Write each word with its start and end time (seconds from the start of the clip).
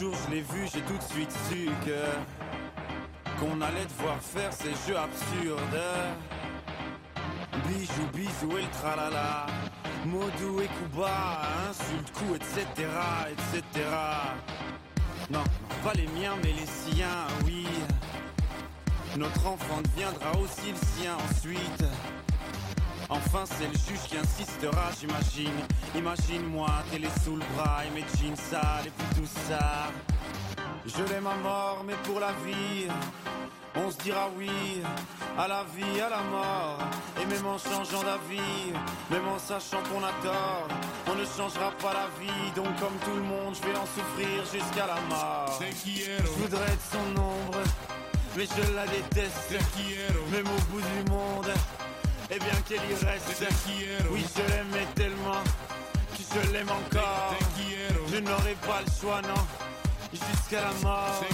Jour 0.00 0.14
je 0.26 0.34
l'ai 0.34 0.42
vu, 0.42 0.66
j'ai 0.72 0.80
tout 0.80 0.96
de 0.96 1.12
suite 1.12 1.32
su 1.48 1.66
que 1.84 3.40
qu'on 3.40 3.60
allait 3.60 3.84
devoir 3.84 4.18
faire 4.20 4.52
ces 4.52 4.72
jeux 4.86 4.96
absurdes. 4.96 5.82
Bijou, 7.66 8.06
bisou 8.14 8.58
et 8.58 8.62
le 8.62 8.68
tralala. 8.80 9.46
Modou 10.06 10.60
et 10.60 10.68
Kuba, 10.68 11.42
insulte, 11.68 12.12
coup, 12.12 12.34
etc., 12.34 12.88
etc. 13.30 13.84
Non, 15.30 15.44
pas 15.84 15.92
les 15.94 16.06
miens, 16.06 16.36
mais 16.42 16.52
les 16.52 16.66
siens, 16.66 17.26
oui. 17.44 17.66
Notre 19.16 19.46
enfant 19.46 19.80
deviendra 19.82 20.32
aussi 20.38 20.70
le 20.70 20.76
sien 20.76 21.16
ensuite. 21.30 21.84
Enfin, 23.08 23.44
c'est 23.44 23.66
le 23.66 23.72
juge 23.72 24.08
qui 24.08 24.16
insistera, 24.16 24.90
j'imagine. 24.98 25.60
Imagine-moi, 25.94 26.68
télé 26.90 27.08
sous 27.24 27.36
le 27.36 27.44
bras 27.54 27.84
et 27.86 27.90
mes 27.90 28.04
jeans 28.20 28.36
sales 28.36 28.86
et 28.86 28.90
puis 28.90 29.20
tout 29.20 29.28
ça. 29.48 29.88
Je 30.84 31.02
l'aime 31.12 31.26
à 31.26 31.36
mort, 31.36 31.84
mais 31.86 31.94
pour 32.04 32.20
la 32.20 32.32
vie, 32.44 32.88
on 33.76 33.90
se 33.90 33.96
dira 33.98 34.28
oui 34.36 34.50
à 35.38 35.46
la 35.46 35.64
vie, 35.74 36.00
à 36.00 36.08
la 36.08 36.22
mort. 36.22 36.78
Et 37.20 37.26
même 37.26 37.46
en 37.46 37.58
changeant 37.58 38.02
d'avis, 38.02 38.72
même 39.10 39.28
en 39.28 39.38
sachant 39.38 39.82
qu'on 39.90 40.02
a 40.02 40.12
tort, 40.22 40.68
on 41.08 41.14
ne 41.14 41.24
changera 41.24 41.70
pas 41.82 41.92
la 41.92 42.08
vie. 42.20 42.50
Donc, 42.54 42.74
comme 42.80 42.96
tout 43.04 43.14
le 43.14 43.22
monde, 43.22 43.54
je 43.54 43.68
vais 43.68 43.76
en 43.76 43.86
souffrir 43.86 44.44
jusqu'à 44.52 44.86
la 44.86 45.00
mort. 45.08 45.60
Je 45.84 46.22
voudrais 46.40 46.72
être 46.72 46.90
son 46.90 47.20
ombre, 47.20 47.58
mais 48.36 48.46
je 48.46 48.74
la 48.74 48.86
déteste. 48.86 49.54
Même 50.32 50.46
au 50.46 50.72
bout 50.72 50.80
du 50.80 51.10
monde. 51.10 51.52
Et 52.30 52.38
bien 52.38 52.60
qu'elle 52.68 52.90
y 52.90 52.94
reste 53.04 53.44
Oui 54.10 54.24
je 54.34 54.42
l'aimais 54.52 54.86
tellement 54.94 55.42
Que 56.16 56.22
je 56.46 56.52
l'aime 56.52 56.70
encore. 56.70 57.34
Je 58.12 58.18
n'aurai 58.18 58.54
pas 58.66 58.80
le 58.84 59.00
choix 59.00 59.22
non 59.22 59.46
Jusqu'à 60.12 60.60
la 60.62 60.72
mort. 60.82 61.24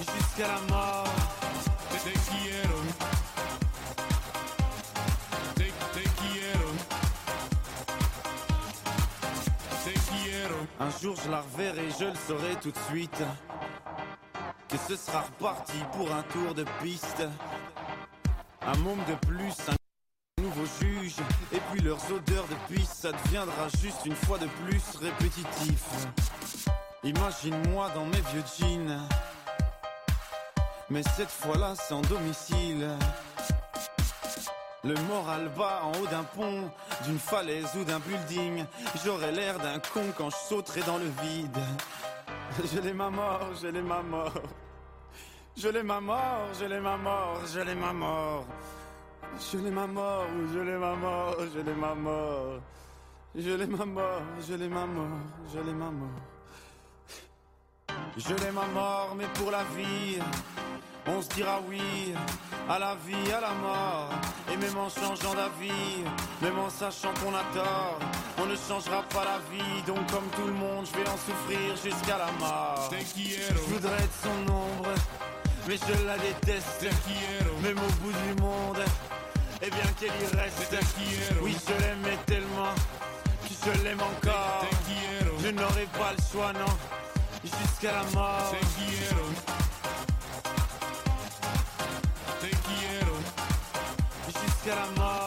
Jusqu'à 0.00 0.48
la 0.48 0.60
mort. 0.72 1.08
Un 10.80 10.90
jour 11.02 11.16
je 11.24 11.30
la 11.30 11.40
reverrai, 11.40 11.88
je 11.98 12.04
le 12.04 12.14
saurai 12.26 12.54
tout 12.62 12.70
de 12.70 12.78
suite 12.88 13.22
que 14.68 14.76
ce 14.76 14.96
sera 14.96 15.22
reparti 15.22 15.78
pour 15.92 16.12
un 16.12 16.22
tour 16.22 16.54
de 16.54 16.64
piste. 16.82 17.22
Un 18.62 18.76
monde 18.78 18.98
de 19.08 19.14
plus, 19.26 19.54
un 19.68 20.42
nouveau 20.42 20.66
juge, 20.80 21.16
et 21.52 21.60
puis 21.70 21.80
leurs 21.80 22.12
odeurs 22.12 22.46
de 22.48 22.74
piste, 22.74 22.94
ça 22.94 23.12
deviendra 23.12 23.68
juste 23.80 24.04
une 24.04 24.14
fois 24.14 24.38
de 24.38 24.46
plus 24.46 24.82
répétitif. 25.00 25.84
Imagine-moi 27.02 27.90
dans 27.94 28.04
mes 28.04 28.20
vieux 28.32 28.44
jeans, 28.58 29.00
mais 30.90 31.02
cette 31.16 31.30
fois-là 31.30 31.74
sans 31.74 32.02
domicile. 32.02 32.90
Le 34.84 34.94
moral 35.08 35.48
bas 35.56 35.82
en 35.82 35.92
haut 35.98 36.06
d'un 36.06 36.22
pont, 36.22 36.70
d'une 37.04 37.18
falaise 37.18 37.68
ou 37.76 37.84
d'un 37.84 37.98
building. 37.98 38.64
J'aurais 39.04 39.32
l'air 39.32 39.58
d'un 39.58 39.80
con 39.80 40.04
quand 40.16 40.30
je 40.30 40.36
sauterai 40.48 40.82
dans 40.82 40.98
le 40.98 41.10
vide. 41.22 41.58
Je 42.64 42.80
l'ai 42.80 42.92
ma 42.92 43.08
mort, 43.08 43.54
je 43.62 43.68
l'ai 43.68 43.82
ma 43.82 44.02
mort. 44.02 44.32
Je 45.56 45.68
l'ai 45.68 45.82
ma 45.82 46.00
mort, 46.00 46.54
je 46.58 46.64
l'ai 46.66 46.80
ma 46.80 46.96
mort, 46.96 47.46
je 47.46 47.60
l'ai 47.60 47.74
ma 47.74 47.92
mort. 47.92 48.46
Je 49.38 49.58
l'ai 49.58 49.70
ma 49.70 49.86
mort, 49.86 50.26
je 50.52 50.58
l'ai 50.60 50.78
ma 50.78 50.94
mort, 50.96 51.36
je 51.54 51.60
l'ai 51.60 51.74
ma 51.74 51.94
mort. 51.94 52.60
Je 53.36 53.50
l'ai 53.54 53.66
ma 53.66 53.84
mort, 53.84 54.22
je 54.40 54.54
l'ai 54.54 54.68
ma 54.68 54.86
mort, 54.86 55.08
je 55.52 55.60
l'ai 55.60 55.72
ma 55.72 55.90
mort. 55.90 56.08
Je 58.16 58.34
l'ai 58.34 58.50
ma 58.50 58.66
mort, 58.74 59.14
mais 59.16 59.28
pour 59.34 59.50
la 59.50 59.62
vie, 59.76 60.18
on 61.08 61.22
se 61.22 61.28
dira 61.28 61.60
oui 61.68 62.14
à 62.68 62.78
la 62.78 62.94
vie, 63.06 63.32
à 63.32 63.40
la 63.40 63.54
mort. 63.54 64.10
Et 64.52 64.56
même 64.56 64.76
en 64.76 64.88
changeant 64.88 65.34
d'avis, 65.34 66.04
même 66.42 66.58
en 66.58 66.70
sachant 66.70 67.12
qu'on 67.22 67.34
a 67.34 67.42
tort, 67.54 67.98
on 68.38 68.46
ne 68.46 68.56
changera 68.56 69.02
pas 69.14 69.24
la 69.24 69.38
vie. 69.50 69.82
Donc, 69.86 69.98
comme 70.10 70.28
tout 70.36 70.46
le 70.46 70.52
monde, 70.52 70.86
je 70.86 70.98
vais 70.98 71.08
en 71.08 71.16
souffrir 71.16 71.76
jusqu'à 71.82 72.18
la 72.18 72.30
mort. 72.38 72.90
Je 72.90 73.54
voudrais 73.72 73.96
être 73.96 74.18
son 74.22 74.52
ombre, 74.52 74.94
mais 75.66 75.76
je 75.76 76.06
la 76.06 76.18
déteste. 76.18 76.86
Même 77.62 77.78
au 77.78 77.92
bout 78.02 78.12
du 78.12 78.42
monde, 78.42 78.82
et 79.62 79.70
bien 79.70 79.92
qu'elle 79.98 80.08
y 80.08 80.36
reste. 80.36 80.76
Oui, 81.42 81.56
je 81.66 81.82
l'aimais 81.82 82.18
tellement, 82.26 82.74
que 83.42 83.54
je 83.78 83.84
l'aime 83.84 84.00
encore. 84.00 84.66
Je 85.42 85.48
n'aurai 85.48 85.86
pas 85.98 86.12
le 86.16 86.22
choix, 86.32 86.52
non, 86.52 86.76
jusqu'à 87.42 87.92
la 87.92 88.04
mort. 88.14 88.52
La 94.68 94.86
mort. 94.98 95.18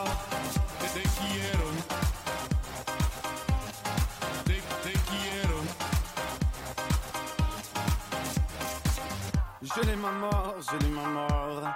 Je 9.63 9.81
l'ai 9.88 9.96
ma 9.96 10.12
mort, 10.12 10.56
je 10.59 10.78
l'ai 10.78 10.90
ma 10.91 11.07
mort. 11.07 11.75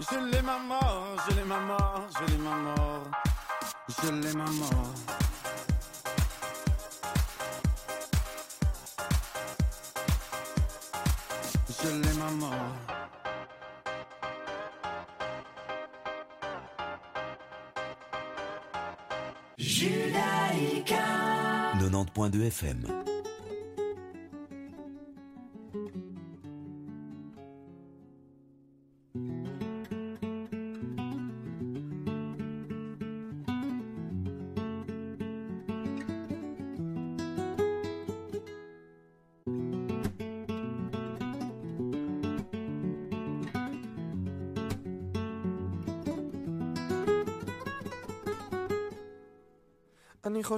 Je 0.00 0.18
l'ai 0.18 0.42
ma 0.42 0.58
mort, 0.58 1.16
je 1.28 1.34
l'ai 1.36 1.44
ma 1.44 1.58
mort, 1.60 2.08
je 2.18 2.24
l'ai 2.32 2.38
ma 2.38 2.56
mort. 2.56 3.10
Je 4.02 4.10
l'ai 4.10 4.32
ma 4.34 4.44
mort. 4.44 4.94
Je 11.80 11.88
l'ai 12.02 12.14
ma 12.14 12.30
mort. 12.30 12.87
Judaïka. 19.78 21.04
90.2 21.78 22.50
FM 22.50 23.07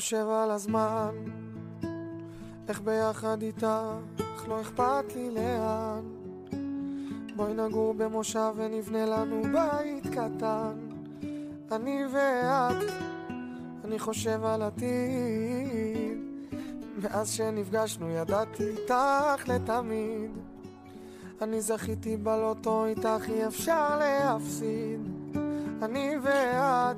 חושב 0.00 0.26
על 0.28 0.50
הזמן, 0.50 1.14
איך 2.68 2.80
ביחד 2.80 3.42
איתך 3.42 4.44
לא 4.48 4.60
אכפת 4.60 5.14
לי 5.14 5.30
לאן. 5.30 6.00
בואי 7.36 7.54
נגור 7.54 7.94
במושב 7.94 8.52
ונבנה 8.56 9.06
לנו 9.06 9.42
בית 9.42 10.06
קטן. 10.06 10.72
אני 11.72 12.02
ואת, 12.12 12.90
אני 13.84 13.98
חושב 13.98 14.44
על 14.44 14.62
עתיד, 14.62 16.18
מאז 17.02 17.30
שנפגשנו 17.30 18.10
ידעתי 18.10 18.68
איתך 18.68 19.48
לתמיד 19.48 20.30
אני 21.42 21.60
זכיתי 21.60 22.16
בלוטו 22.16 22.86
איתך 22.86 23.28
אי 23.28 23.46
אפשר 23.46 23.98
להפסיד 23.98 25.00
אני 25.82 26.14
ואת 26.22 26.96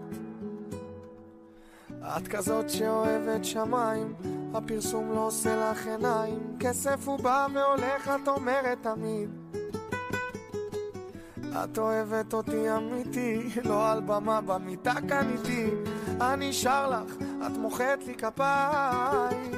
את 2.16 2.28
כזאת 2.28 2.70
שאוהבת 2.70 3.44
שמיים 3.44 4.14
הפרסום 4.54 5.12
לא 5.12 5.26
עושה 5.26 5.70
לך 5.70 5.86
עיניים 5.86 6.56
כסף 6.60 7.08
הוא 7.08 7.18
בא 7.18 7.46
והולך 7.54 8.10
את 8.22 8.28
אומרת 8.28 8.78
תמיד. 8.82 9.30
את 11.64 11.78
אוהבת 11.78 12.34
אותי 12.34 12.76
אמיתי, 12.76 13.48
לא 13.64 13.90
על 13.90 14.00
במה 14.00 14.40
במיטה 14.40 14.92
איתי 15.32 15.70
אני 16.20 16.52
שר 16.52 16.90
לך, 16.90 17.14
את 17.46 17.56
מוחאת 17.56 18.06
לי 18.06 18.14
כפיים. 18.14 19.52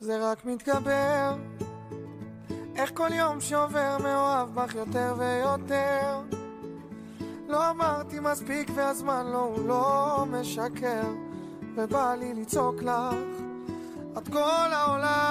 זה 0.00 0.30
רק 0.30 0.44
מתגבר. 0.44 1.34
איך 2.76 2.90
כל 2.94 3.12
יום 3.12 3.40
שעובר 3.40 3.96
מאוהב 4.02 4.54
בך 4.54 4.74
יותר 4.74 5.14
ויותר 5.18 6.37
לא 7.48 7.70
אמרתי 7.70 8.20
מספיק 8.20 8.70
והזמן 8.74 9.26
לא, 9.26 9.38
הוא 9.38 9.68
לא 9.68 10.24
משקר 10.30 11.02
ובא 11.74 12.14
לי 12.14 12.34
לצעוק 12.34 12.82
לך. 12.82 13.14
את 14.18 14.28
כל 14.28 14.72
העולם 14.72 15.24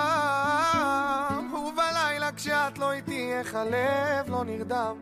ובלילה 1.54 2.32
כשאת 2.36 2.78
לא 2.78 2.92
איתי 2.92 3.34
איך 3.34 3.56
הלב 3.56 4.30
לא 4.30 4.44
נרדם? 4.44 4.96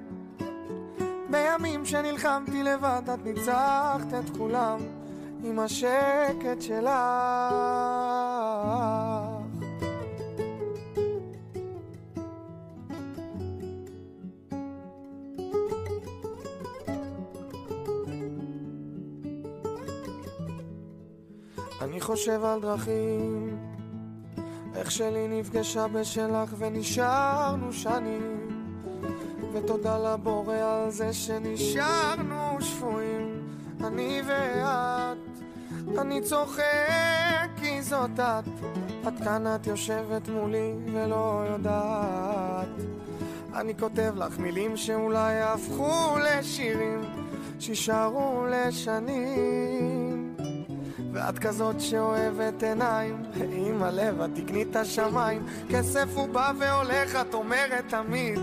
בימים 1.29 1.85
שנלחמתי 1.85 2.63
לבד 2.63 3.01
את 3.13 3.25
ניצחת 3.25 4.13
את 4.19 4.37
כולם 4.37 4.79
עם 5.43 5.59
השקט 5.59 6.61
שלך 6.61 6.89
אני 21.85 22.01
חושב 22.01 22.43
על 22.43 22.61
דרכים. 22.61 23.57
איך 24.75 24.91
שלי 24.91 25.27
נפגשה 25.27 25.87
בשלך 25.87 26.53
ונשארנו 26.57 27.73
שנים. 27.73 28.49
ותודה 29.53 29.97
לבורא 29.97 30.55
על 30.55 30.91
זה 30.91 31.13
שנשארנו 31.13 32.57
שפויים. 32.59 33.47
אני 33.83 34.21
ואת 34.25 35.17
אני 35.99 36.21
צוחק 36.21 37.49
כי 37.61 37.81
זאת 37.81 38.19
את. 38.19 38.49
את 39.07 39.23
כאן 39.23 39.55
את 39.55 39.67
יושבת 39.67 40.29
מולי 40.29 40.73
ולא 40.93 41.43
יודעת. 41.49 42.67
אני 43.53 43.77
כותב 43.77 44.13
לך 44.17 44.39
מילים 44.39 44.77
שאולי 44.77 45.33
יהפכו 45.33 46.17
לשירים 46.19 47.01
שישארו 47.59 48.45
לשנים 48.49 49.94
ואת 51.15 51.39
כזאת 51.39 51.81
שאוהבת 51.81 52.63
עיניים. 52.63 53.23
עם 53.51 53.83
הלב 53.83 54.21
את 54.21 54.29
תקני 54.35 54.63
את 54.63 54.75
השמיים. 54.75 55.45
כסף 55.69 56.05
הוא 56.13 56.29
בא 56.29 56.51
והולך 56.59 57.15
את 57.21 57.33
אומרת 57.33 57.85
תמיד. 57.87 58.39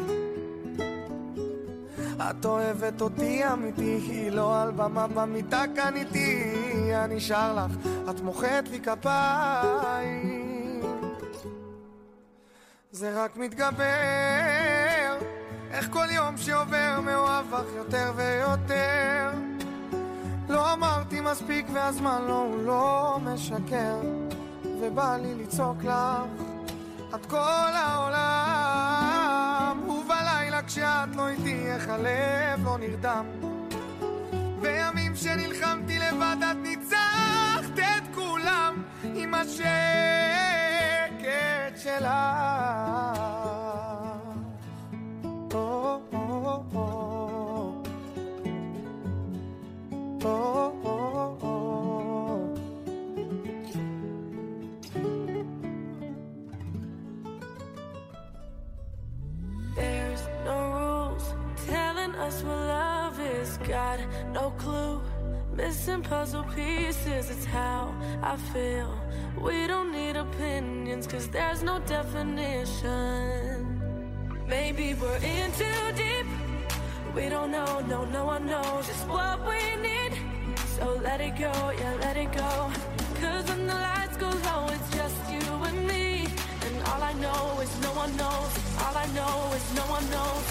את 2.31 2.45
אוהבת 2.45 3.01
אותי 3.01 3.43
אמיתי 3.53 4.31
לא 4.31 4.63
על 4.63 4.71
במה 4.71 5.07
במיטה 5.07 5.65
כאן 5.77 5.97
איתי 5.97 6.43
אני 6.95 7.21
שר 7.21 7.55
לך 7.55 7.77
את 8.11 8.21
מוחאת 8.21 8.69
לי 8.69 8.81
כפיים. 8.81 10.83
זה 12.91 13.25
רק 13.25 13.37
מתגבר. 13.37 13.83
איך 15.71 15.89
כל 15.91 16.07
יום 16.11 16.37
שעובר 16.37 17.01
מאוהב 17.05 17.51
בך 17.51 17.67
יותר 17.77 18.13
ויותר 18.17 19.52
לא 20.49 20.73
אמרתי 20.73 21.21
מספיק 21.21 21.67
והזמן 21.73 22.23
לא, 22.29 22.39
הוא 22.39 22.63
לא 22.63 23.19
משקר 23.23 23.97
ובא 24.81 25.17
לי 25.17 25.35
לצעוק 25.35 25.85
לך 25.85 25.95
את 27.15 27.27
כל 27.27 27.73
העולם 27.75 28.29
ובלילה 29.89 30.63
כשאת 30.67 31.17
לא 31.17 31.29
איתי 31.29 31.67
איך 31.67 31.89
הלב 31.89 32.65
לא 32.65 32.79
נרדם 32.79 33.27
בימים 34.61 35.17
שנלחמתי 35.17 35.99
לבד 35.99 36.37
את 36.51 36.57
ניצחת 36.63 37.79
את 37.79 38.15
כולם 38.15 38.83
עם 39.15 39.35
השקט 39.35 39.63
שלך 41.77 42.09
Oh, 45.55 46.01
oh, 46.13 46.65
oh. 46.75 47.42
There's 50.23 50.31
no 60.45 60.59
rules 60.79 61.35
telling 61.67 62.15
us 62.15 62.45
what 62.45 62.57
love 62.57 63.19
is. 63.19 63.59
Got 63.67 63.99
no 64.33 64.51
clue. 64.51 65.03
Missing 65.57 66.03
puzzle 66.03 66.45
pieces, 66.55 67.29
it's 67.29 67.45
how 67.45 67.93
I 68.23 68.37
feel. 68.37 68.97
We 69.41 69.67
don't 69.67 69.91
need 69.91 70.15
opinions, 70.15 71.09
cause 71.09 71.27
there's 71.31 71.65
no 71.65 71.81
definition. 71.81 73.83
Maybe 74.47 74.95
we're 74.95 75.17
in 75.17 75.51
too 75.53 75.93
deep. 75.97 76.27
We 77.15 77.29
don't 77.29 77.51
know, 77.51 77.81
no, 77.81 78.05
no 78.07 78.25
one 78.25 78.47
knows 78.47 78.87
just 78.87 79.07
what 79.07 79.39
we 79.47 79.61
need. 79.83 80.13
So 80.79 80.99
let 81.05 81.21
it 81.21 81.37
go, 81.37 81.53
yeah, 81.79 81.95
let 82.01 82.17
it 82.17 82.33
go. 82.33 82.71
Cause 83.21 83.49
when 83.49 83.67
the 83.67 83.75
lights 83.75 84.17
go 84.17 84.29
low, 84.29 84.67
it's 84.71 84.91
just 84.97 85.17
you 85.31 85.45
and 85.69 85.87
me. 85.87 86.27
And 86.67 86.83
all 86.89 87.03
I 87.03 87.13
know 87.13 87.61
is 87.61 87.81
no 87.83 87.91
one 87.93 88.17
knows. 88.17 88.53
All 88.83 88.97
I 88.97 89.07
know 89.17 89.53
is 89.55 89.75
no 89.77 89.83
one 89.97 90.11
knows. 90.11 90.47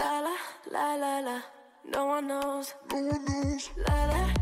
La 0.00 0.20
la, 0.20 0.36
la 0.70 0.94
la 0.94 1.18
la. 1.20 1.40
No 1.88 2.06
one 2.06 2.28
knows. 2.28 2.74
No 2.90 3.00
one 3.00 3.24
knows. 3.24 3.70
La 3.88 4.04
la, 4.04 4.16
la 4.16 4.26
la 4.26 4.41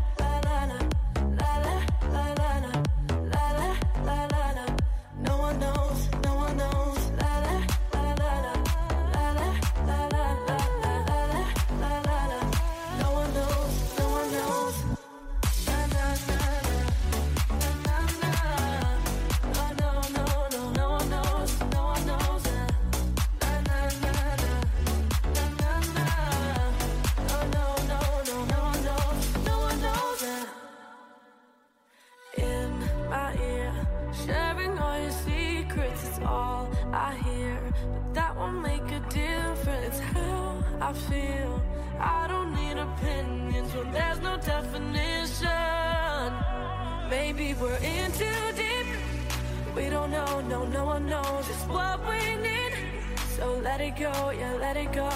I 40.91 40.93
feel. 40.93 41.61
I 42.01 42.27
don't 42.27 42.53
need 42.53 42.77
opinions 42.77 43.73
when 43.73 43.91
there's 43.93 44.19
no 44.19 44.35
definition. 44.35 45.47
Maybe 47.09 47.53
we're 47.53 47.77
in 47.77 48.11
too 48.11 48.41
deep. 48.57 48.87
We 49.73 49.89
don't 49.89 50.11
know, 50.11 50.41
no, 50.41 50.65
no 50.65 50.83
one 50.83 51.05
knows 51.05 51.47
just 51.47 51.65
what 51.69 51.97
we 52.09 52.35
need. 52.45 52.73
So 53.37 53.53
let 53.63 53.79
it 53.79 53.95
go, 53.95 54.31
yeah, 54.31 54.57
let 54.59 54.75
it 54.75 54.91
go. 54.91 55.09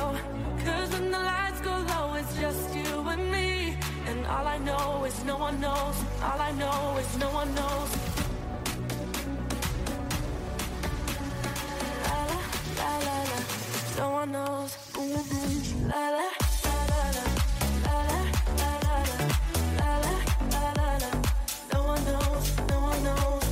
Cause 0.64 0.92
when 0.94 1.12
the 1.12 1.20
lights 1.20 1.60
go 1.60 1.76
low, 1.92 2.14
it's 2.14 2.40
just 2.40 2.74
you 2.74 3.10
and 3.10 3.30
me. 3.30 3.78
And 4.08 4.26
all 4.28 4.48
I 4.48 4.58
know 4.60 5.04
is 5.04 5.26
no 5.26 5.36
one 5.36 5.60
knows. 5.60 5.98
All 6.24 6.40
I 6.40 6.52
know 6.54 6.96
is 7.02 7.18
no 7.18 7.30
one 7.32 7.54
knows. 7.54 8.05
No 13.98 14.10
one 14.12 14.32
knows. 14.32 14.78
La 14.96 16.10
la, 16.12 16.28
la 16.64 16.76
la 16.92 17.02
la. 17.16 17.26
La 17.86 17.96
la, 18.10 18.20
la 18.58 18.70
la 18.84 18.96
la. 19.10 19.18
La 19.78 19.90
la, 20.04 20.14
la 20.52 20.64
la 20.78 20.88
la. 21.04 21.12
No 21.74 21.80
one 21.84 22.04
knows. 22.06 22.46
No 22.70 22.78
one 22.82 23.04
knows. 23.04 23.45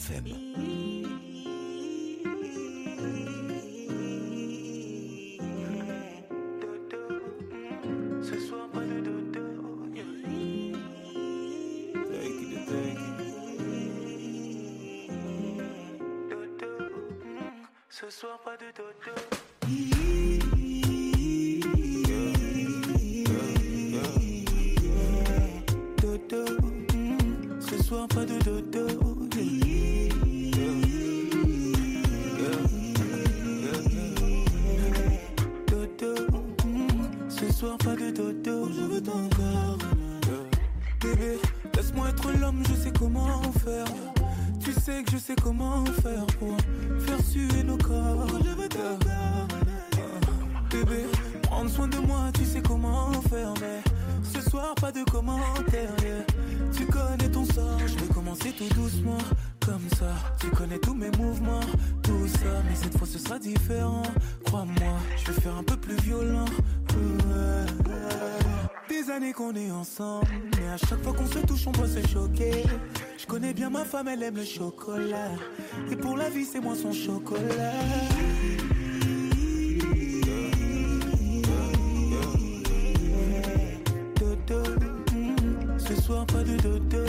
FM. 0.00 0.24
Ce 8.22 8.40
soir, 8.40 8.68
pas 8.72 8.80
de 8.80 9.00
dodo. 9.00 9.40
Dodo. 16.30 16.70
Ce 17.90 18.10
soir, 18.10 18.40
pas 18.40 18.56
de 18.56 18.72
dodo. 18.72 19.39
Sais 44.90 45.02
que 45.02 45.10
je 45.12 45.18
sais 45.18 45.36
comment 45.42 45.84
faire 46.02 46.26
pour 46.38 46.56
faire 47.00 47.22
suer 47.24 47.62
nos 47.62 47.76
corps. 47.76 48.26
Veux 48.26 48.68
ton 48.68 48.98
corps. 49.04 49.48
Bébé, 50.70 51.04
prendre 51.42 51.70
soin 51.70 51.88
de 51.88 51.98
moi, 51.98 52.30
tu 52.34 52.44
sais 52.44 52.62
comment 52.62 53.12
faire. 53.28 53.54
Mais 53.60 53.80
ce 54.22 54.40
soir, 54.48 54.74
pas 54.74 54.92
de 54.92 55.02
commentaires. 55.04 55.96
Tu 56.76 56.86
connais 56.86 57.30
ton 57.30 57.44
sort, 57.44 57.80
je 57.86 57.94
vais 58.02 58.12
commencer 58.14 58.52
tout 58.52 58.68
doucement. 58.74 59.18
Comme 59.64 59.88
ça, 59.98 60.12
tu 60.40 60.48
connais 60.48 60.78
tous 60.78 60.94
mes 60.94 61.10
mouvements, 61.18 61.66
tout 62.02 62.26
ça. 62.26 62.62
Mais 62.68 62.74
cette 62.74 62.96
fois, 62.96 63.06
ce 63.06 63.18
sera 63.18 63.38
différent. 63.38 64.02
Crois-moi, 64.46 64.96
je 65.18 65.30
vais 65.30 65.40
faire 65.40 65.56
un 65.56 65.64
peu 65.64 65.76
plus 65.76 65.96
violent. 65.96 66.46
Années 69.10 69.32
qu'on 69.32 69.54
est 69.54 69.70
ensemble, 69.72 70.28
mais 70.56 70.68
à 70.68 70.76
chaque 70.76 71.02
fois 71.02 71.12
qu'on 71.12 71.26
se 71.26 71.40
touche, 71.40 71.66
on 71.66 71.72
doit 71.72 71.88
se 71.88 72.06
choquer. 72.06 72.62
Je 73.18 73.26
connais 73.26 73.52
bien 73.52 73.68
ma 73.68 73.84
femme, 73.84 74.06
elle 74.06 74.22
aime 74.22 74.36
le 74.36 74.44
chocolat. 74.44 75.32
Et 75.90 75.96
pour 75.96 76.16
la 76.16 76.30
vie, 76.30 76.44
c'est 76.44 76.60
moi 76.60 76.76
son 76.76 76.92
chocolat. 76.92 77.72
Mm, 84.50 85.78
ce 85.78 86.00
soir 86.00 86.26
pas 86.26 86.42
de 86.42 86.56
dodo. 86.56 87.04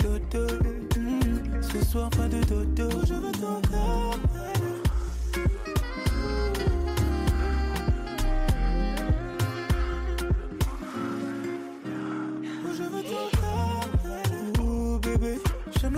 Dodo, 0.00 0.46
mm, 0.98 1.62
ce 1.62 1.84
soir 1.84 2.10
pas 2.10 2.28
de 2.28 2.44
dodo. 2.44 2.90
Je 3.06 3.14
veux 3.14 3.32
ton 3.32 3.60
corps. 3.70 4.13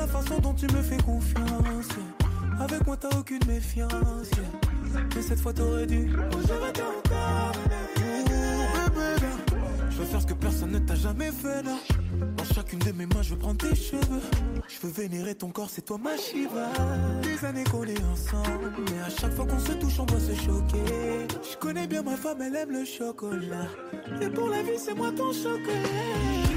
La 0.07 0.21
façon 0.21 0.39
dont 0.41 0.55
tu 0.55 0.67
me 0.67 0.83
fais 0.83 0.97
confiance. 0.99 1.89
Avec 2.61 2.87
moi 2.87 2.97
t'as 2.97 3.17
aucune 3.19 3.45
méfiance. 3.47 4.31
Mais 5.15 5.23
cette 5.23 5.41
fois 5.41 5.53
t'aurais 5.53 5.87
dû. 5.87 6.11
Je 6.11 6.17
je 9.91 10.03
veux 10.03 10.05
faire 10.05 10.21
ce 10.21 10.27
que 10.27 10.35
personne 10.35 10.73
ne 10.73 10.79
t'a 10.79 10.95
jamais 10.95 11.33
fait 11.33 11.63
là. 11.63 11.77
Dans 12.37 12.45
chacune 12.45 12.79
de 12.81 12.93
mes 12.93 13.07
mains, 13.07 13.23
je 13.23 13.31
veux 13.31 13.39
prendre 13.39 13.57
tes 13.57 13.75
cheveux. 13.75 14.21
Je 14.69 14.87
veux 14.87 14.93
vénérer 14.93 15.35
ton 15.35 15.49
corps, 15.49 15.71
c'est 15.71 15.85
toi 15.85 15.99
ma 15.99 16.17
Shiva. 16.17 16.69
Des 17.23 17.45
années 17.47 17.65
qu'on 17.65 17.85
est 17.85 18.03
ensemble, 18.05 18.73
mais 18.79 19.01
à 19.01 19.09
chaque 19.09 19.33
fois 19.33 19.47
qu'on 19.47 19.59
se 19.59 19.73
touche, 19.73 19.99
on 19.99 20.05
doit 20.05 20.21
se 20.21 20.35
choquer. 20.35 21.27
Je 21.51 21.57
connais 21.57 21.87
bien 21.87 22.03
ma 22.03 22.17
femme, 22.17 22.43
elle 22.43 22.57
aime 22.57 22.73
le 22.73 22.85
chocolat. 22.85 23.69
Et 24.21 24.29
pour 24.29 24.49
la 24.49 24.63
vie, 24.63 24.79
c'est 24.79 24.95
moi 24.95 25.11
ton 25.13 25.33
chocolat. 25.33 26.56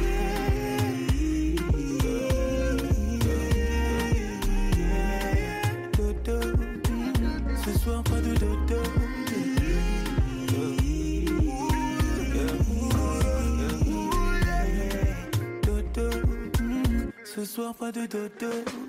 Pas 17.73 17.91
de 17.91 18.07
dodo. 18.07 18.88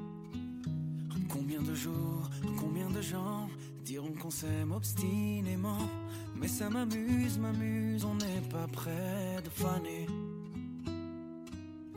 Combien 2.59 2.89
de 2.89 3.01
gens 3.01 3.47
diront 3.85 4.13
qu'on 4.21 4.29
s'aime 4.29 4.73
obstinément, 4.73 5.87
mais 6.35 6.47
ça 6.47 6.69
m'amuse, 6.69 7.37
m'amuse, 7.39 8.03
on 8.03 8.15
n'est 8.15 8.47
pas 8.49 8.67
près 8.67 9.41
de 9.43 9.49
faner. 9.49 10.05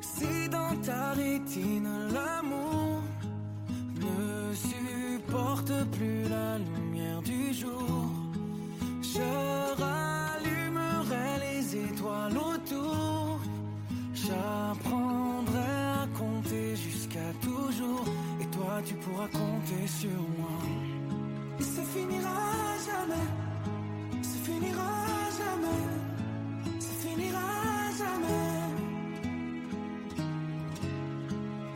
Si 0.00 0.48
dans 0.48 0.76
ta 0.82 1.12
rétine 1.12 1.88
l'amour 2.12 3.02
ne 3.96 4.54
supporte 4.54 5.72
plus 5.90 6.22
la 6.28 6.58
lumière 6.58 7.20
du 7.22 7.52
jour, 7.52 8.06
je 9.02 9.63
tu 18.84 18.94
pourras 18.94 19.28
compter 19.28 19.86
sur 19.86 20.20
moi. 20.38 20.58
Et 21.58 21.62
ça 21.62 21.82
finira 21.82 22.40
jamais, 22.88 23.28
ça 24.22 24.38
finira 24.44 24.92
jamais, 25.40 25.82
ça 26.80 26.94
finira 27.02 27.48
jamais. 28.00 28.50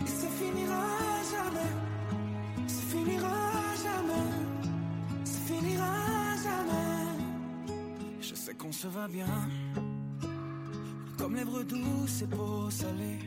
Et 0.05 0.11
ça 0.21 0.29
finira 0.39 0.85
jamais, 1.33 1.73
ça 2.67 2.83
finira 2.93 3.37
jamais, 3.85 4.29
ça 5.25 5.39
finira 5.47 5.95
jamais. 6.47 7.23
Je 8.21 8.35
sais 8.35 8.55
qu'on 8.55 8.73
se 8.73 8.89
va 8.89 9.09
bien, 9.09 9.49
comme 11.17 11.35
lèvres 11.37 11.63
douces 11.63 12.23
et 12.23 12.27
peau 12.27 12.71
salée, 12.71 13.21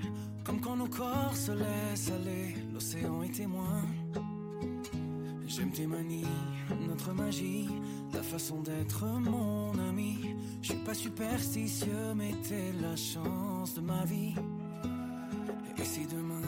comme 0.51 0.59
quand 0.59 0.75
nos 0.75 0.87
corps 0.87 1.35
se 1.35 1.51
laissent 1.51 2.11
aller, 2.11 2.55
l'océan 2.73 3.23
est 3.23 3.33
témoin. 3.33 3.83
J'aime 5.47 5.71
tes 5.71 5.87
manies, 5.87 6.25
notre 6.89 7.13
magie, 7.13 7.69
ta 8.11 8.21
façon 8.21 8.61
d'être 8.61 9.05
mon 9.05 9.71
ami. 9.89 10.35
Je 10.61 10.73
suis 10.73 10.83
pas 10.83 10.93
superstitieux, 10.93 12.13
mais 12.15 12.33
t'es 12.47 12.73
la 12.81 12.95
chance 12.95 13.75
de 13.75 13.81
ma 13.81 14.03
vie. 14.03 14.33
Et 15.77 15.85
si 15.85 16.05
demain 16.05 16.47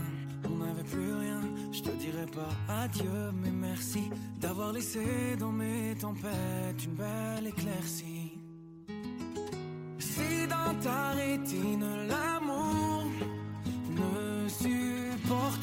on 0.49 0.57
n'avait 0.57 0.83
plus 0.83 1.13
rien, 1.13 1.41
je 1.71 1.81
te 1.81 1.91
dirais 1.91 2.27
pas 2.27 2.73
adieu, 2.83 3.31
mais 3.41 3.51
merci 3.51 4.09
d'avoir 4.41 4.73
laissé 4.73 5.37
dans 5.39 5.51
mes 5.51 5.95
tempêtes 5.95 6.83
une 6.85 6.95
belle 6.95 7.47
éclaircie. 7.47 8.33
Si 9.97 10.47
dans 10.47 10.75
ta 10.81 11.11
rétine 11.11 12.07
l'amour 12.07 12.32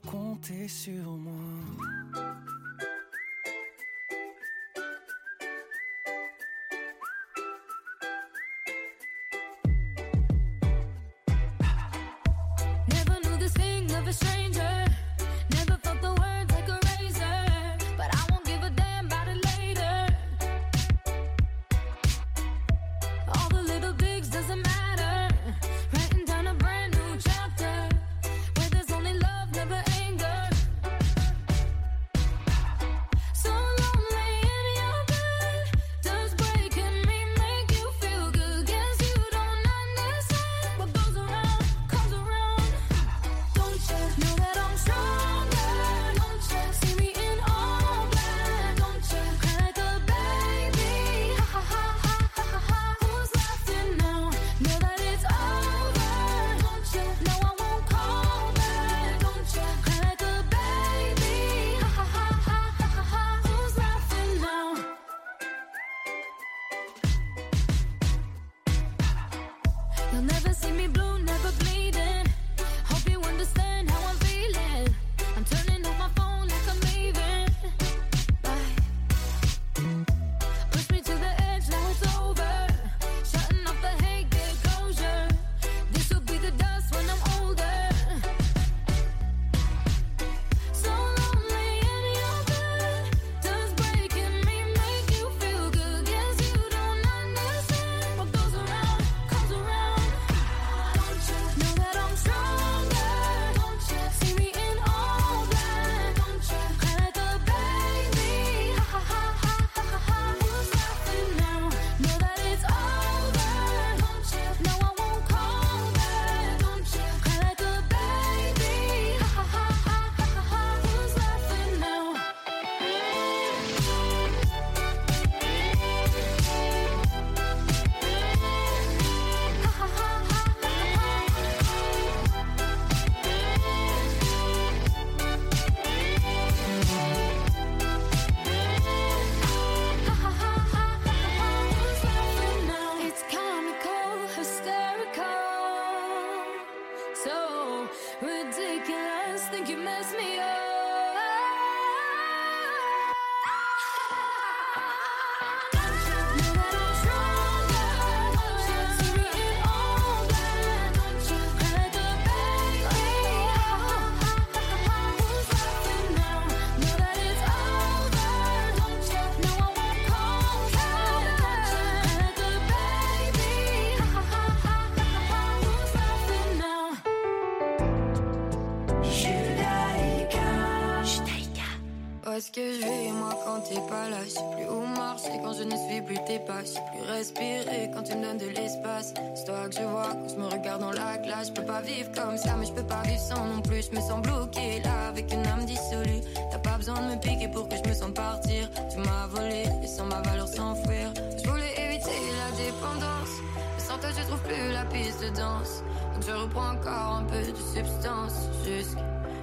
Pourras 0.00 0.10
compter 0.10 0.68
sur 0.68 0.92
moi. 0.92 1.32
Never 12.88 13.20
knew 13.22 13.36
this 13.38 13.52
thing 13.52 13.90
of 13.92 14.06
a 14.06 14.12
stranger. 14.12 14.49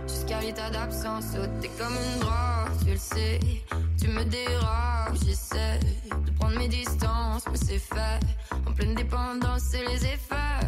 Jusqu'à 0.08 0.42
l'état 0.42 0.70
d'absence 0.70 1.26
oh, 1.36 1.46
T'es 1.62 1.70
comme 1.78 1.94
une 1.94 2.20
drogue 2.20 2.58
tu 2.84 2.92
le 2.94 2.98
sais. 2.98 3.40
Tu 4.02 4.08
me 4.08 4.24
déranges, 4.24 5.20
j'essaie 5.26 5.80
de 6.26 6.32
prendre 6.32 6.58
mes 6.58 6.68
distances, 6.68 7.44
mais 7.52 7.58
c'est 7.58 7.80
fait. 7.80 8.20
En 8.66 8.72
pleine 8.72 8.96
dépendance, 8.96 9.62
c'est 9.72 9.86
les 9.86 10.06
effets. 10.06 10.66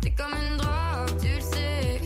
T'es 0.00 0.10
comme 0.12 0.32
une 0.32 0.56
drogue, 0.56 1.20
tu 1.20 1.28
le 1.28 1.40
sais. 1.40 2.00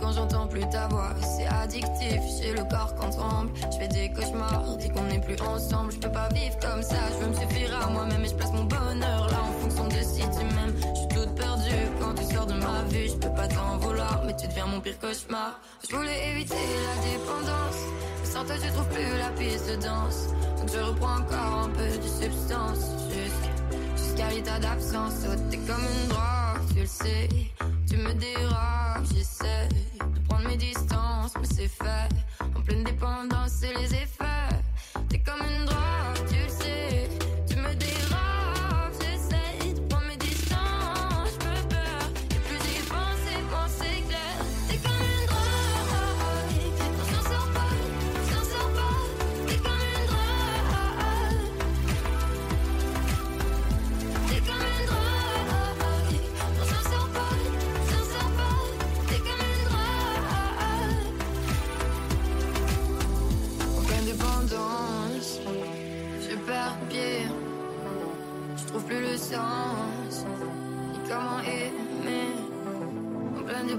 Quand 0.00 0.12
j'entends 0.12 0.46
plus 0.46 0.68
ta 0.68 0.88
voix. 0.88 1.10
C'est 1.22 1.46
addictif, 1.46 2.20
j'ai 2.40 2.52
le 2.52 2.64
corps 2.64 2.94
qu'on 2.94 3.10
tremble. 3.10 3.50
Je 3.72 3.78
fais 3.78 3.88
des 3.88 4.12
cauchemars 4.12 4.76
dès 4.78 4.88
qu'on 4.88 5.04
n'est 5.04 5.20
plus 5.20 5.40
ensemble. 5.40 5.92
Je 5.92 5.98
peux 5.98 6.12
pas 6.12 6.28
vivre 6.28 6.56
comme 6.60 6.82
ça, 6.82 6.96
je 7.12 7.24
veux 7.24 7.30
me 7.30 7.34
suffire 7.34 7.80
à 7.82 7.90
moi-même 7.90 8.24
et 8.24 8.28
je 8.28 8.34
place 8.34 8.52
mon 8.52 8.64
bonheur 8.64 9.28
là 9.28 9.38
en 9.42 9.60
fonction 9.60 9.88
de 9.88 10.02
si 10.02 10.20
tu 10.20 10.44
m'aimes. 10.54 10.74
Je 10.94 10.98
suis 11.00 11.08
toute 11.08 11.34
perdue 11.34 11.86
quand 12.00 12.14
tu 12.14 12.24
sors 12.34 12.46
de 12.46 12.54
ma 12.54 12.82
vue. 12.88 13.08
Je 13.08 13.14
peux 13.14 13.34
pas 13.34 13.48
t'en 13.48 13.78
vouloir, 13.78 14.22
mais 14.26 14.34
tu 14.36 14.46
deviens 14.48 14.66
mon 14.66 14.80
pire 14.80 14.98
cauchemar. 15.00 15.60
Je 15.88 15.94
voulais 15.96 16.30
éviter 16.30 16.54
la 16.54 17.02
dépendance. 17.02 17.80
Mais 18.20 18.30
sans 18.30 18.44
toi, 18.44 18.54
je 18.62 18.72
trouve 18.72 18.88
plus 18.88 19.18
la 19.18 19.30
piste 19.30 19.70
de 19.70 19.76
danse. 19.76 20.28
Donc 20.58 20.70
je 20.72 20.78
reprends 20.78 21.18
encore 21.18 21.64
un 21.64 21.68
peu 21.70 21.86
de 21.86 22.08
substance. 22.08 22.90
Jusqu'à 23.96 24.30
l'état 24.30 24.58
d'absence, 24.58 25.14
t'es 25.50 25.58
comme 25.58 25.82
une 25.82 26.08
drogue, 26.08 26.74
tu 26.74 26.80
le 26.80 26.86
sais. 26.86 27.28
Tu 27.88 27.96
me 27.96 28.12
déranges, 28.14 29.08
j'essaie 29.14 29.68
de 29.68 30.28
prendre 30.28 30.48
mes 30.48 30.56
distances, 30.56 31.34
mais 31.40 31.46
c'est 31.46 31.68
fait. 31.68 32.08
En 32.56 32.60
pleine 32.60 32.82
dépendance, 32.84 33.50
c'est 33.60 33.74
les 33.74 33.94
effets. 33.94 34.50
T'es 35.08 35.20
comme 35.20 35.40
une 35.40 35.64
drogue, 35.66 36.26
tu 36.28 36.34
le 36.34 36.48
sais. 36.48 36.85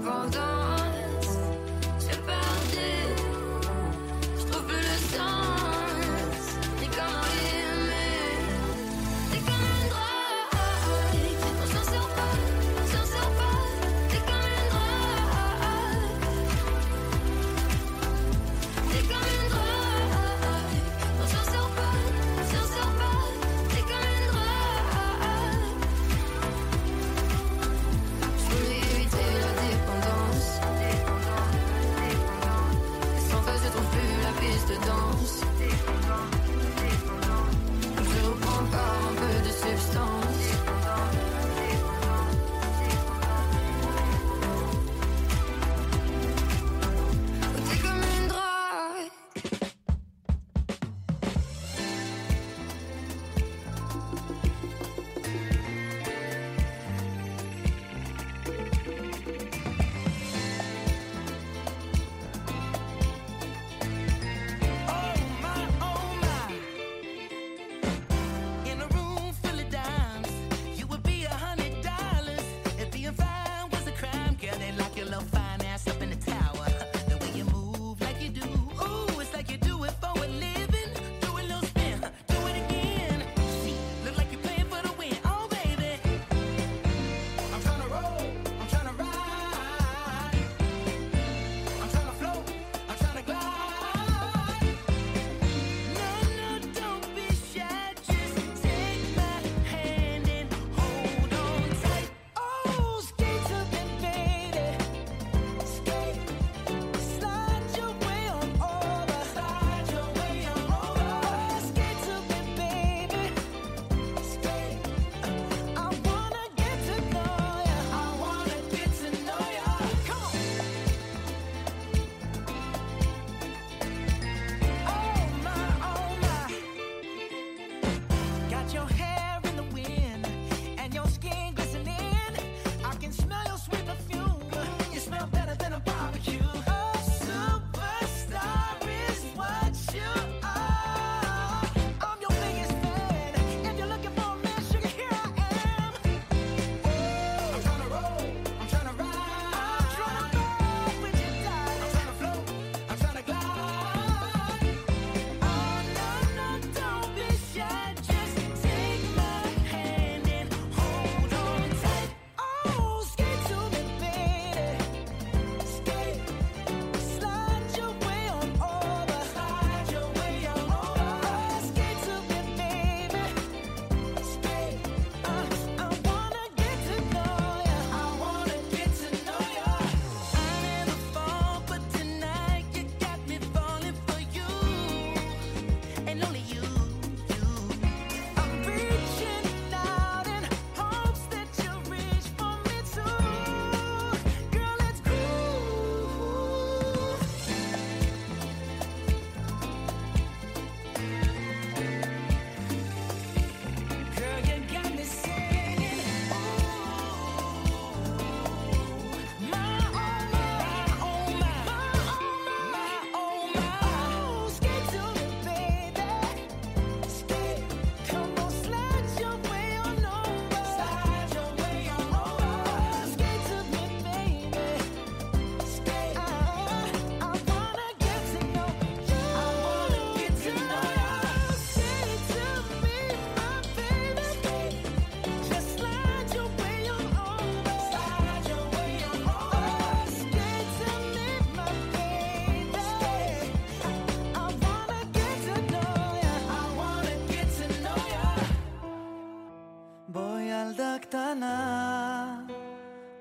hold 0.08 0.36
on 0.36 0.57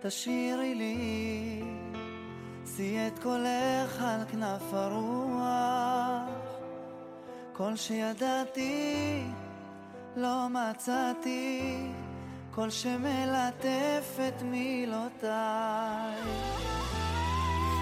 תשאירי 0.07 0.75
לי, 0.75 1.61
שיא 2.75 3.07
את 3.07 3.19
קולך 3.19 4.01
על 4.01 4.21
כנף 4.31 4.73
הרוח. 4.73 6.29
כל 7.53 7.75
שידעתי 7.75 9.23
לא 10.15 10.47
מצאתי, 10.49 11.87
כל 12.51 12.69
שמלטף 12.69 14.17
את 14.27 14.41
מילותיי. 14.41 16.21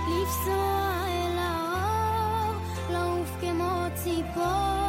לפסוע 0.07 1.05
אל 1.07 1.37
האור, 1.37 2.61
לא 2.89 2.93
לעוף 2.93 3.29
כמו 3.41 3.85
ציפור 4.03 4.84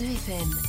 FM. 0.00 0.59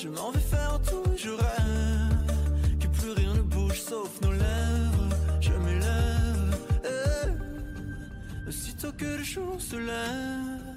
je 0.00 0.08
m'en 0.08 0.30
vais 0.30 0.40
faire 0.40 0.80
tout 0.88 1.02
je 1.16 1.30
rêve. 1.30 2.78
Que 2.80 2.86
plus 2.86 3.12
rien 3.12 3.34
ne 3.34 3.42
bouge 3.42 3.80
sauf 3.80 4.20
nos 4.22 4.32
lèvres. 4.32 5.08
Je 5.40 5.52
m'élève. 5.52 6.58
eh. 6.84 8.48
Aussitôt 8.48 8.92
que 8.92 9.04
le 9.04 9.22
jour 9.24 9.56
se 9.60 9.76
lève, 9.76 10.76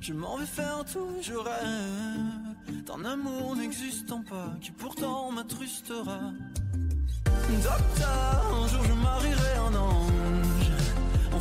je 0.00 0.12
m'en 0.12 0.36
vais 0.38 0.46
faire 0.46 0.84
tout 0.90 1.10
je 1.20 1.34
rêve. 1.34 2.84
D'un 2.86 3.04
amour 3.04 3.56
n'existant 3.56 4.22
pas, 4.22 4.54
qui 4.60 4.70
pourtant 4.70 5.30
m'attrustera. 5.32 6.20
Docteur, 7.62 8.62
un 8.62 8.68
jour 8.68 8.82
je 8.84 8.92
marierai 8.92 9.54
un 9.68 9.74
ange. 9.74 10.72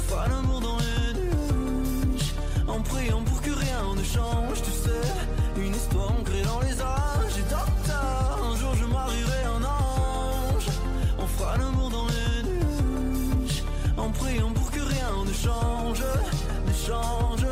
Fera 0.08 0.28
l'amour 0.28 0.60
dans 0.62 0.78
les 0.78 1.14
nuages. 1.22 2.34
En 2.68 2.82
priant 2.82 3.24
pour 3.24 3.40
que 3.42 3.52
rien 3.52 3.96
ne 3.96 4.04
change, 4.04 4.62
tu 4.64 4.72
sais. 4.72 5.41
Change. 16.88 17.46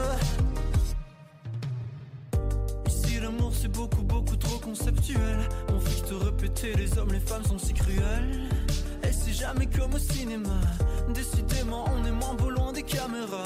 Ici 2.87 3.19
l'amour 3.21 3.51
c'est 3.53 3.71
beaucoup 3.71 4.03
beaucoup 4.03 4.35
trop 4.35 4.59
conceptuel. 4.59 5.39
On 5.73 5.79
fait 5.79 6.01
te 6.07 6.13
répéter 6.13 6.73
les 6.75 6.97
hommes 6.97 7.11
les 7.11 7.19
femmes 7.19 7.43
sont 7.45 7.59
si 7.59 7.73
cruels. 7.73 8.49
Et 9.03 9.11
c'est 9.11 9.33
jamais 9.33 9.67
comme 9.67 9.93
au 9.93 9.99
cinéma. 9.99 10.59
Décidément 11.13 11.85
on 11.95 12.05
est 12.05 12.11
moins 12.11 12.35
beau 12.35 12.49
loin 12.49 12.71
des 12.73 12.83
caméras. 12.83 13.43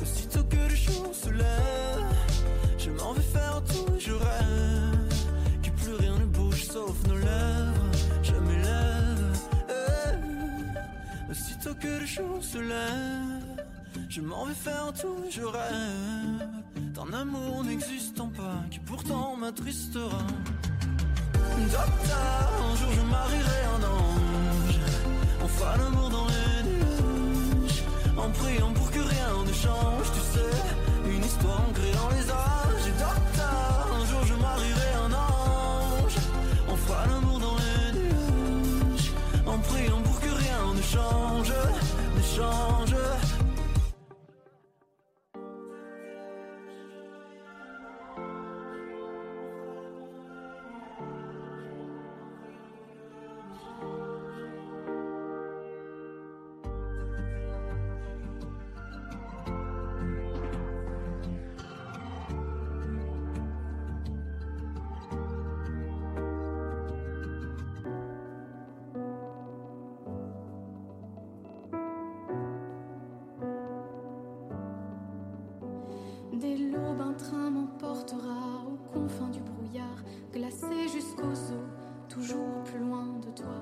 Aussitôt 0.00 0.44
que 0.44 0.56
le 0.56 0.74
jour 0.74 1.14
se 1.14 1.30
lève 1.30 2.04
Je 2.78 2.90
m'en 2.90 3.12
vais 3.12 3.22
faire 3.22 3.62
tout 3.64 3.86
je 4.00 4.10
rêve 4.12 5.14
Que 5.62 5.70
plus 5.70 5.94
rien 5.94 6.18
ne 6.18 6.24
bouge 6.24 6.64
sauf 6.64 6.96
nos 7.06 7.16
lèvres. 7.16 7.90
Je 8.22 8.34
m'élève. 8.34 9.38
Eh. 9.68 11.30
Aussitôt 11.30 11.74
que 11.74 12.00
le 12.00 12.06
jour 12.06 12.42
se 12.42 12.58
lève 12.58 13.51
je 14.14 14.20
m'en 14.20 14.44
vais 14.44 14.52
faire 14.52 14.92
tout, 15.00 15.24
je 15.30 15.40
rêve 15.40 16.46
d'un 16.94 17.18
amour 17.18 17.64
n'existant 17.64 18.28
pas 18.28 18.62
qui 18.70 18.78
pourtant 18.80 19.36
m'attristera. 19.36 20.18
Docteur, 21.70 22.52
un 22.62 22.76
jour 22.76 22.92
je 22.92 23.00
marierai 23.10 23.60
un 23.74 23.82
ange. 23.98 24.80
On 25.42 25.48
fera 25.48 25.76
l'amour 25.78 26.10
dans 26.10 26.26
les 26.26 26.62
nuages. 26.68 27.84
En 28.18 28.28
priant 28.30 28.72
pour 28.74 28.90
que 28.90 28.98
rien 28.98 29.32
ne 29.46 29.52
change, 29.52 30.06
tu 30.16 30.20
sais. 30.34 31.10
Une 31.10 31.24
histoire 31.24 31.62
ancrée 31.70 31.92
dans 31.92 32.10
les 32.10 32.30
âges. 32.30 32.86
Et 32.88 32.96
docteur, 33.06 33.96
un 33.98 34.04
jour 34.10 34.26
je 34.26 34.34
marierai 34.34 34.92
un 35.06 35.12
ange. 35.12 36.16
On 36.68 36.76
fera 36.76 37.06
l'amour 37.06 37.38
dans 37.40 37.56
les 37.56 37.98
nuages. 37.98 39.10
En 39.46 39.58
priant 39.58 40.02
pour 40.02 40.20
que 40.20 40.28
rien 40.28 40.74
ne 40.76 40.82
change, 40.82 41.52
ne 42.16 42.22
change. 42.36 42.91
Toujours 82.12 82.62
plus 82.64 82.78
loin 82.78 83.06
de 83.24 83.30
toi. 83.30 83.54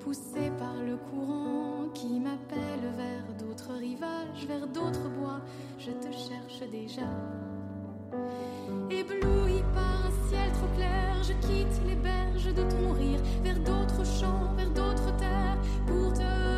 Poussé 0.00 0.50
par 0.58 0.76
le 0.82 0.96
courant 0.96 1.88
qui 1.94 2.20
m'appelle 2.20 2.92
vers 2.96 3.24
d'autres 3.38 3.72
rivages, 3.72 4.46
vers 4.46 4.66
d'autres 4.66 5.08
bois, 5.18 5.40
je 5.78 5.92
te 5.92 6.12
cherche 6.12 6.68
déjà. 6.70 7.08
Ébloui 8.90 9.62
par 9.72 10.06
un 10.06 10.28
ciel 10.28 10.52
trop 10.52 10.76
clair, 10.76 11.22
je 11.22 11.32
quitte 11.46 11.80
les 11.86 11.96
berges 11.96 12.54
de 12.54 12.62
ton 12.62 12.92
rire, 12.92 13.20
vers 13.42 13.58
d'autres 13.60 14.04
champs, 14.04 14.52
vers 14.54 14.70
d'autres 14.70 15.16
terres, 15.16 15.58
pour 15.86 16.12
te 16.12 16.53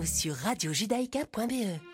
Retrouvez-nous 0.00 0.06
sur 0.06 0.34
radiojudaïka.be. 0.34 1.89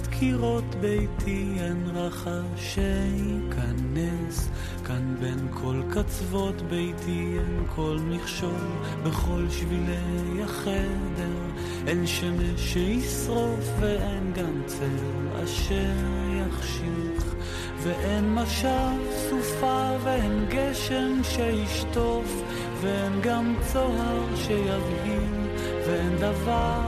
שתיקת 0.00 0.18
קירות 0.18 0.74
ביתי 0.80 1.56
אין 1.58 1.86
רחש 1.94 2.74
שייכנס. 2.74 4.48
כאן 4.84 5.16
בין 5.20 5.48
כל 5.50 5.82
קצוות 5.90 6.62
ביתי 6.62 7.38
אין 7.38 7.64
כל 7.74 7.98
מכשול 8.08 8.60
בכל 9.02 9.46
שבילי 9.50 10.42
החדר. 10.44 11.40
אין 11.86 12.06
שמש 12.06 12.60
שישרוף 12.60 13.70
ואין 13.80 14.32
גם 14.32 14.62
צל 14.66 15.42
אשר 15.44 15.94
יחשיך. 16.40 17.34
ואין 17.82 18.34
משב 18.34 19.00
סופה 19.30 19.96
ואין 20.04 20.46
גשם 20.48 21.20
שישטוף. 21.22 22.42
ואין 22.80 23.20
גם 23.22 23.54
צוהר 23.72 24.36
שיבהיל. 24.36 25.48
ואין 25.86 26.16
דבר 26.16 26.80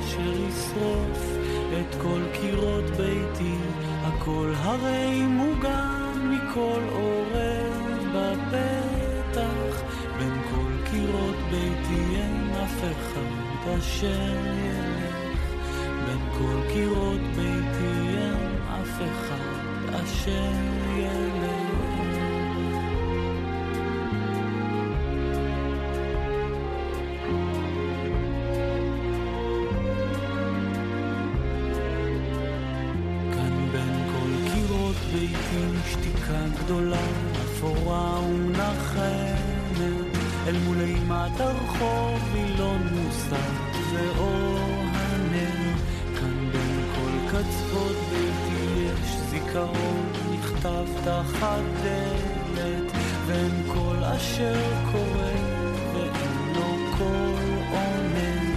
אשר 0.00 0.48
ישרוף 0.48 1.35
את 1.80 1.94
כל 2.02 2.20
קירות 2.32 2.84
ביתי 2.84 3.54
הכל 4.02 4.52
הרי 4.56 5.22
מוגן 5.22 6.30
מכל 6.30 6.80
עורב 6.92 8.04
בפתח. 8.14 9.82
בין 10.18 10.42
כל 10.50 10.90
קירות 10.90 11.36
ביתי 11.50 12.16
אין 12.16 12.50
אף 12.64 12.84
אחד 12.84 13.68
אשר 13.78 14.36
ילך. 14.64 15.16
בין 16.06 16.32
כל 16.38 16.72
קירות 16.72 17.20
ביתי 17.36 18.16
אין 18.18 18.60
אף 18.82 19.00
אחד 19.00 19.94
אשר 19.94 20.52
ילך 20.96 21.55
גדולה, 36.64 37.06
אפורה 37.44 38.20
ומנחמת, 38.20 39.76
אל 40.46 40.56
מול 40.64 40.80
אימת 40.80 41.40
הרחוב 41.40 42.20
וילון 42.32 42.88
מוסת 42.92 43.76
ואור 43.92 44.58
הנר. 44.94 45.76
כאן 46.20 46.50
בין 46.52 46.84
כל 46.94 47.28
קצוות 47.28 47.96
ביתי 48.10 48.80
יש 48.80 49.16
זיכרון 49.30 50.12
נכתב 50.32 50.84
תחת 51.04 51.62
דלת, 51.82 52.92
ואין 53.26 53.62
כל 53.74 54.04
אשר 54.04 54.54
קורה 54.92 55.32
ואינו 55.92 56.76
כל 56.98 57.34
עונה. 57.70 58.52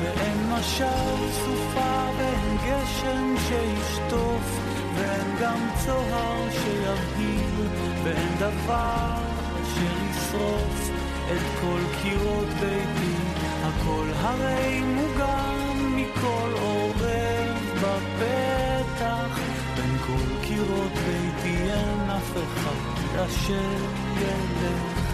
ואין 0.00 0.50
משל 0.50 1.30
סופה 1.44 2.10
ואין 2.18 2.56
גשם 2.66 3.34
שישטוף 3.48 4.67
ואין 4.98 5.36
גם 5.40 5.68
צוהר 5.86 6.50
שיבהיל 6.50 7.66
ואין 8.04 8.34
דבר 8.38 9.14
אשר 9.62 10.10
ישרוף 10.10 10.90
את 11.32 11.60
כל 11.60 11.80
קירות 12.02 12.46
ביתי. 12.60 13.14
הכל 13.62 14.06
הרי 14.20 14.80
מוגן 14.80 15.96
מכל 15.96 16.50
עורב 16.60 17.58
בפתח. 17.74 19.38
בין 19.76 19.98
כל 20.06 20.46
קירות 20.46 20.92
ביתי 20.92 21.56
אין 21.70 22.10
אף 22.10 22.32
אחד 22.32 23.20
אשר 23.26 23.76
ילך. 24.16 25.08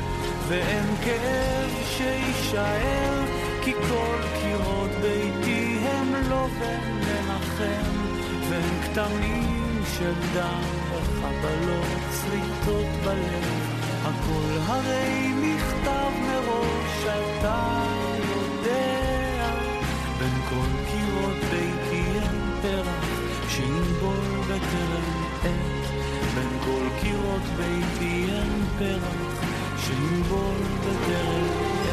ואין 0.48 0.96
כאב 1.04 1.70
שיישאר 1.96 3.24
כי 3.62 3.72
כל 3.72 4.18
קירות 4.42 4.90
ביתי 5.00 5.78
הם 5.86 6.14
לא 6.28 6.46
בן 6.60 7.00
לנחם. 7.00 7.90
ואין 8.50 8.82
כתמים 8.82 9.53
של 9.98 10.12
דם 10.34 10.62
וחבלות 10.90 12.02
שריטות 12.20 12.86
בלב. 13.04 13.44
הכל 14.04 14.58
הרי 14.66 15.32
נכתב 15.42 16.10
מראש 16.20 17.04
אתה 17.06 17.82
יודע. 18.28 19.50
בין 20.18 20.34
כל 20.48 20.90
קירות 20.90 21.38
ביתי 21.50 22.04
אין 22.14 22.50
פרח 22.62 23.04
שינבול 23.48 24.24
בטרם 24.44 25.24
עת 25.42 25.84
בין 26.34 26.58
כל 26.64 26.86
קירות 27.00 27.42
ביתי 27.56 28.26
אין 28.32 28.64
פרח 28.78 29.44
שינבול 29.86 30.62
בטרם 30.80 31.44
עת 31.80 31.83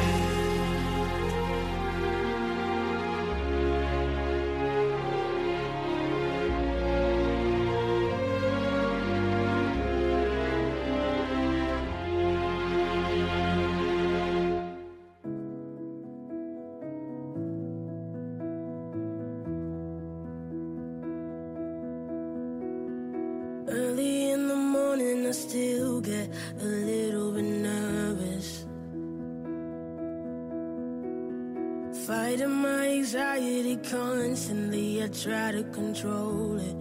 constantly, 33.90 35.04
I 35.04 35.08
try 35.08 35.52
to 35.52 35.64
control 35.64 36.60
it. 36.60 36.81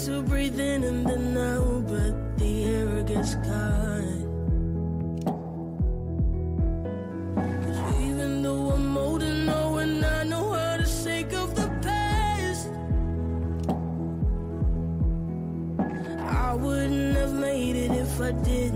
Still 0.00 0.22
breathing 0.22 0.82
in 0.82 1.04
the 1.04 1.16
now, 1.16 1.62
but 1.86 2.38
the 2.38 2.64
air 2.64 3.02
gets 3.02 3.34
caught. 3.34 4.00
even 8.08 8.42
though 8.42 8.70
I'm 8.70 8.96
old 8.96 9.22
and 9.22 9.44
know 9.44 9.76
and 9.76 10.02
I 10.02 10.24
know 10.24 10.54
to 10.78 10.86
the 11.54 11.68
past, 11.82 12.68
I 16.18 16.54
wouldn't 16.54 17.16
have 17.16 17.34
made 17.34 17.76
it 17.76 17.90
if 17.90 18.20
I 18.22 18.32
didn't 18.32 18.69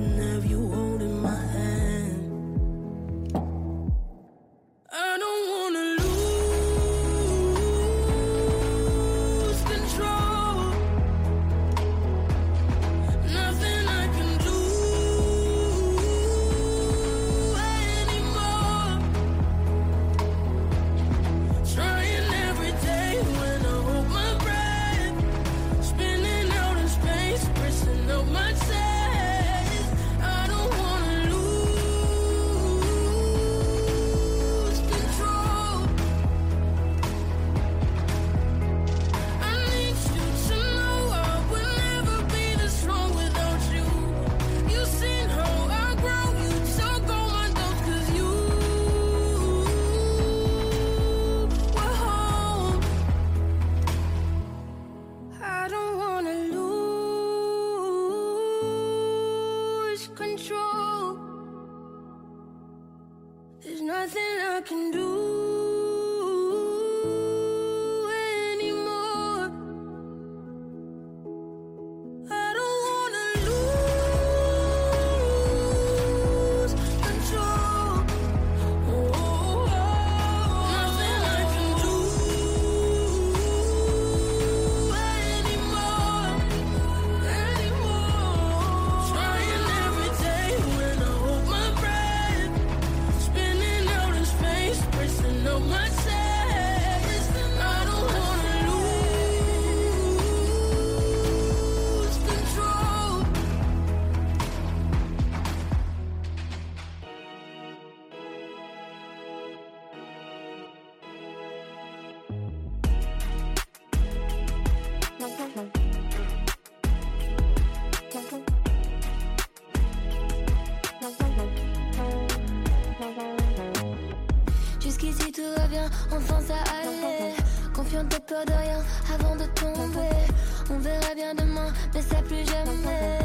ça 132.10 132.22
plus 132.22 132.44
jamais. 132.46 133.18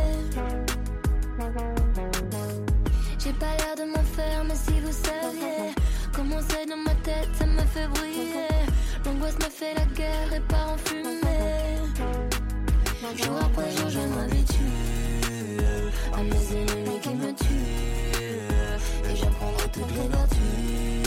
J'ai 3.20 3.34
pas 3.34 3.54
l'air 3.58 3.76
de 3.78 3.92
m'en 3.92 4.04
faire, 4.04 4.44
mais 4.46 4.56
si 4.56 4.80
vous 4.80 4.92
saviez 4.92 5.74
comment 6.14 6.40
c'est 6.50 6.66
dans 6.68 6.78
ma 6.78 6.96
tête, 7.04 7.30
ça 7.38 7.46
me 7.46 7.62
fait 7.62 7.88
briller. 7.88 8.48
L'angoisse 9.06 9.36
me 9.36 9.50
fait 9.50 9.74
la 9.76 9.86
guerre 9.98 10.34
et 10.36 10.40
part 10.42 10.74
en 10.74 10.78
fumée. 10.78 11.20
Jour 13.16 13.38
après 13.42 13.72
jour, 13.76 13.90
je 13.90 14.00
m'habitue 14.00 15.60
à 16.14 16.24
mes 16.24 16.46
ennemis 16.58 17.00
qui 17.02 17.10
me 17.10 17.34
tuent. 17.34 19.12
Et 19.12 19.16
j'apprendrai 19.16 19.68
toutes 19.74 19.92
les 19.92 20.08
vertus. 20.08 20.99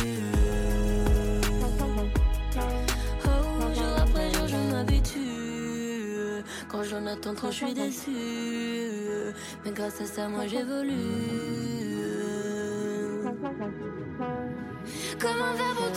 Quand 6.83 6.89
j'en 6.89 7.07
attends 7.07 7.35
trop, 7.35 7.51
je 7.53 7.57
suis 7.59 7.75
déçue. 7.75 8.11
Mais 9.65 9.71
grâce 9.71 10.01
à 10.01 10.05
ça, 10.05 10.27
moi 10.29 10.49
j'évolue. 10.49 10.91
Comment 15.21 15.55
faire 15.55 15.75
pour 15.77 15.93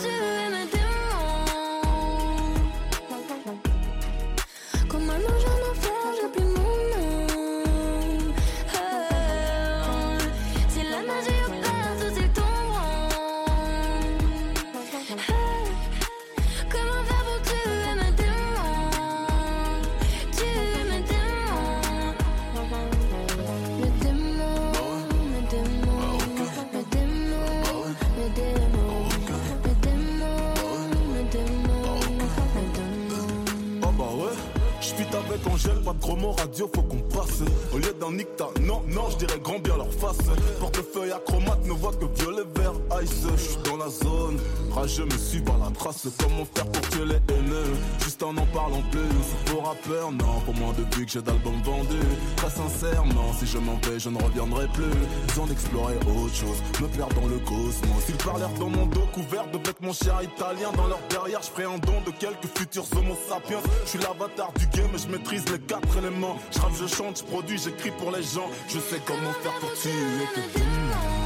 gros 36.14 36.32
radio, 36.32 36.70
faut 36.72 36.82
qu'on 36.82 36.98
passe. 36.98 37.42
Au 37.76 37.78
lieu 37.78 37.92
d'un 38.00 38.10
nicta, 38.10 38.46
non, 38.62 38.82
non, 38.88 39.10
je 39.10 39.18
dirais 39.18 39.38
grand 39.38 39.58
bien 39.58 39.76
leur 39.76 39.92
face. 39.92 40.16
Portefeuille 40.60 41.12
acromate 41.12 41.62
ne 41.66 41.72
voit 41.72 41.92
que 41.92 42.06
violet, 42.18 42.44
vert, 42.54 42.72
ice. 43.02 43.26
J'suis 43.36 43.58
dans 43.64 43.76
la 43.76 43.90
zone, 43.90 44.38
rageux 44.74 45.04
me 45.04 45.18
suis 45.18 45.42
par 45.42 45.58
la 45.58 45.70
trace. 45.72 46.08
Comment 46.18 46.46
faire 46.54 46.64
pour 46.72 46.88
tuer 46.88 47.04
les 47.04 47.34
haineux? 47.34 47.74
Juste 48.02 48.22
en 48.22 48.30
en 48.30 48.46
parlant 48.46 48.80
plus. 48.90 49.52
Pour 49.52 49.66
rappeur, 49.66 50.10
non, 50.10 50.40
pour 50.46 50.54
moi 50.54 50.72
depuis 50.78 51.04
que 51.04 51.12
j'ai 51.12 51.20
d'albums 51.20 51.60
vendus. 51.64 52.16
Très 52.36 52.48
sincèrement, 52.48 53.34
si 53.38 53.46
je 53.46 53.58
m'en 53.58 53.78
vais, 53.84 53.98
je 53.98 54.08
ne 54.08 54.22
reviendrai 54.22 54.68
plus. 54.68 54.96
Besoin 55.28 55.46
d'explorer 55.46 55.96
autre 55.96 56.34
chose, 56.34 56.62
me 56.80 56.88
perdre 56.88 57.20
dans 57.20 57.26
le 57.26 57.38
cosmos. 57.40 58.04
Ils 58.08 58.16
parlèrent 58.24 58.58
dans 58.58 58.70
mon 58.70 58.86
dos 58.86 59.06
couvert 59.12 59.50
de 59.52 59.58
vêtements 59.58 59.92
chers 59.92 60.22
italiens. 60.22 60.72
Dans 60.74 60.86
leur 60.86 61.00
derrière, 61.10 61.42
je 61.42 61.48
ferai 61.50 61.64
un 61.64 61.76
don 61.76 62.00
de 62.06 62.10
quelques 62.12 62.48
futurs 62.56 62.86
homo 62.96 63.14
sapiens. 63.28 63.60
Je 63.84 63.90
suis 63.90 63.98
l'avatar 63.98 64.50
du 64.54 64.66
game 64.68 64.88
et 64.94 64.98
je 64.98 65.08
maîtrise 65.08 65.44
les 65.52 65.58
quatre 65.58 65.98
éléments. 65.98 66.38
Je 66.52 66.86
je 66.86 66.86
chante, 66.86 67.18
je 67.18 67.24
produis, 67.24 67.58
j'écris 67.66 67.90
pour 67.90 68.10
les 68.12 68.22
gens. 68.22 68.48
Je 68.68 68.78
sais 68.78 69.00
comment 69.04 69.32
faire 69.42 69.58
pour 69.58 69.72
tuer 69.74 71.25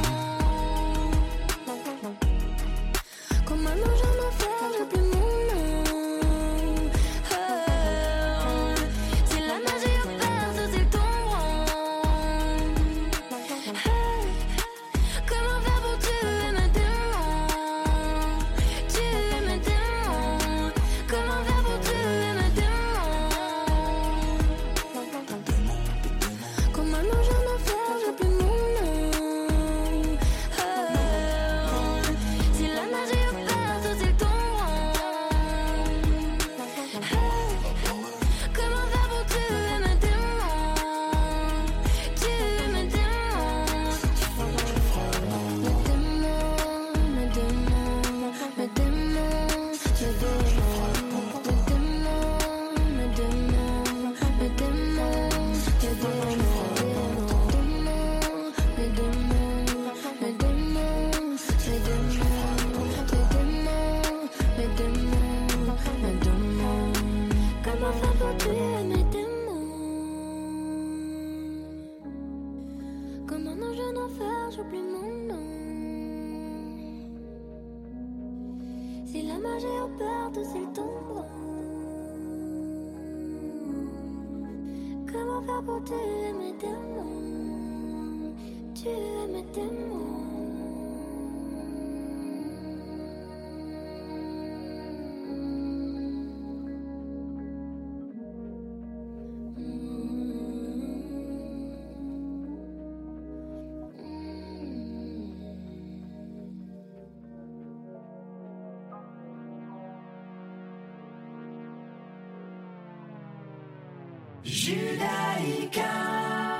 Judaïka 114.51 115.87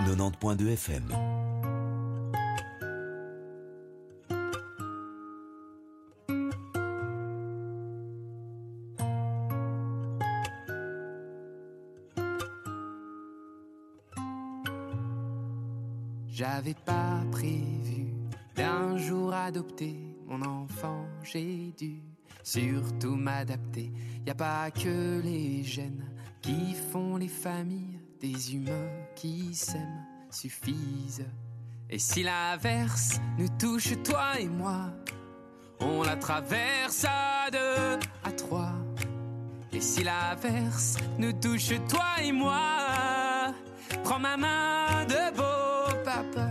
90.2 0.08 0.72
FM. 0.72 1.41
Si 32.22 32.28
l'averse 32.28 33.20
nous 33.40 33.50
touche, 33.58 33.94
toi 34.04 34.40
et 34.40 34.46
moi, 34.46 34.92
on 35.80 36.04
la 36.04 36.16
traverse 36.16 37.04
à 37.04 37.50
deux, 37.50 37.98
à 38.24 38.32
trois. 38.32 38.74
Et 39.74 39.82
si 39.82 40.04
l'averse 40.04 40.98
nous 41.18 41.34
touche, 41.34 41.74
toi 41.90 42.22
et 42.24 42.32
moi, 42.32 43.56
prends 44.04 44.20
ma 44.20 44.38
main 44.38 45.04
de 45.06 45.36
beau 45.36 45.96
papa. 46.06 46.51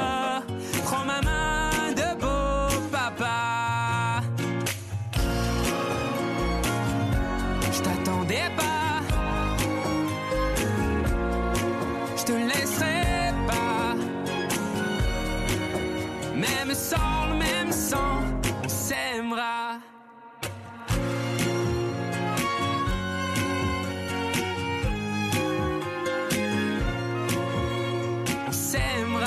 Même 16.63 16.75
sans 16.75 17.27
le 17.27 17.39
même 17.39 17.71
sang, 17.71 18.21
on 18.63 18.69
s'aimera. 18.69 19.79
S'aimera. 28.51 29.25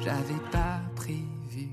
J'avais 0.00 0.34
pas 0.50 0.82
prévu 0.94 1.70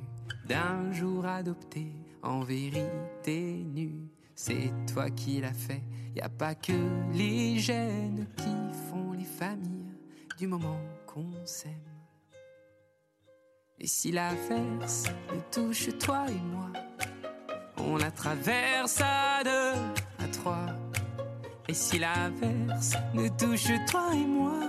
d'un 0.48 0.94
jour 0.94 1.26
adopter 1.26 1.92
en 2.24 2.44
vérité 2.44 3.66
nue. 3.76 4.08
C'est 4.36 4.72
toi 4.94 5.10
qui 5.10 5.42
l'as 5.42 5.52
fait. 5.52 5.84
Y 6.16 6.22
a 6.22 6.30
pas 6.30 6.56
que 6.56 6.74
les 7.14 7.60
gènes 7.60 8.28
qui 8.36 8.90
font 8.90 9.14
les 9.14 9.24
familles 9.24 9.94
du 10.38 10.48
moment 10.48 10.80
qu'on 11.06 11.32
s'aime. 11.46 11.90
Et 13.80 13.88
si 13.88 14.12
l'averse 14.12 15.06
nous 15.34 15.42
touche 15.52 15.90
toi 16.00 16.26
et 16.30 16.42
moi, 16.52 16.72
on 17.78 17.96
la 17.96 18.12
traverse 18.12 19.00
à 19.02 19.44
deux, 19.44 19.80
à 20.24 20.28
trois. 20.32 20.66
Et 21.68 21.74
si 21.74 22.00
l'averse 22.00 22.94
nous 23.14 23.30
touche 23.30 23.72
toi 23.90 24.10
et 24.14 24.26
moi, 24.26 24.60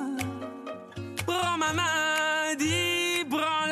prends 1.26 1.59
ma 1.59 1.72
main, 1.72 2.55
dis 2.57 3.24
branla. 3.28 3.70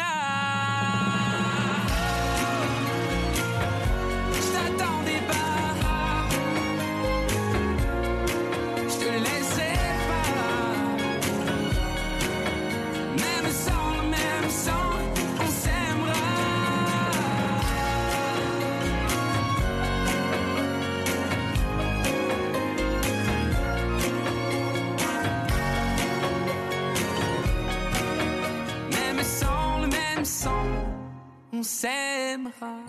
On 31.59 31.64
s'aimera. 31.64 32.84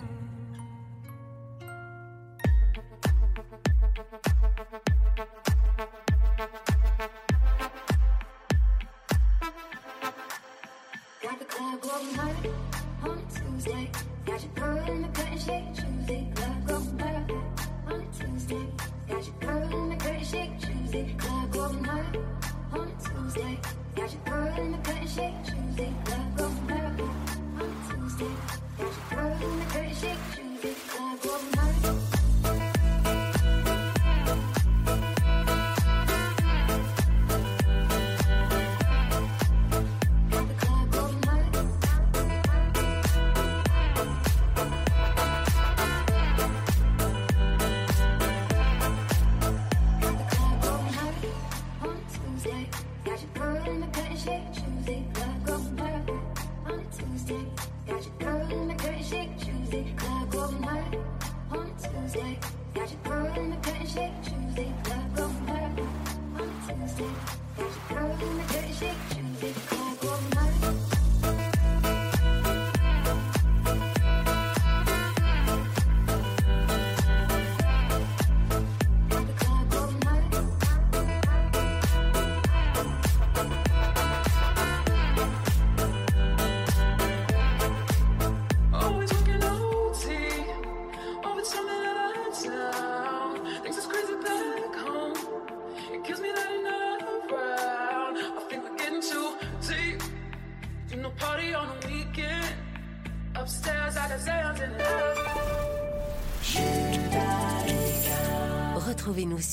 Got 11.20 11.38
the 11.38 11.44
club 11.46 11.80
going 11.80 12.14
hard 12.14 12.48
on 13.02 13.26
Tuesday. 13.34 13.90
Got 14.24 14.42
your 14.42 14.52
girl 14.54 14.79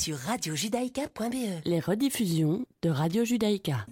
sur 0.08 0.16
radiojudaïka.be. 0.16 1.60
Les 1.66 1.82
rediffusions 1.82 2.66
de 2.82 2.90
Radio 2.90 3.26
Judaïka. 3.26 3.86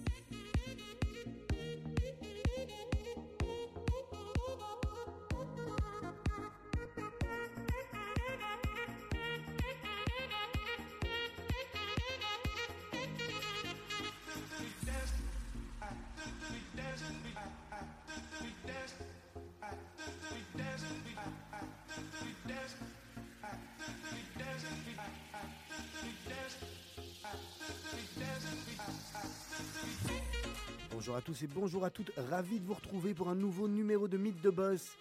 Tous 31.25 31.41
et 31.43 31.47
bonjour 31.47 31.83
à 31.83 31.89
toutes, 31.89 32.11
ravi 32.29 32.59
de 32.59 32.65
vous 32.67 32.75
retrouver 32.75 33.15
pour 33.15 33.29
un 33.29 33.35
nouveau 33.35 33.67
numéro 33.67 34.07
de 34.07 34.15
Mythe 34.15 34.41
de 34.41 34.51
Boss. 34.51 34.95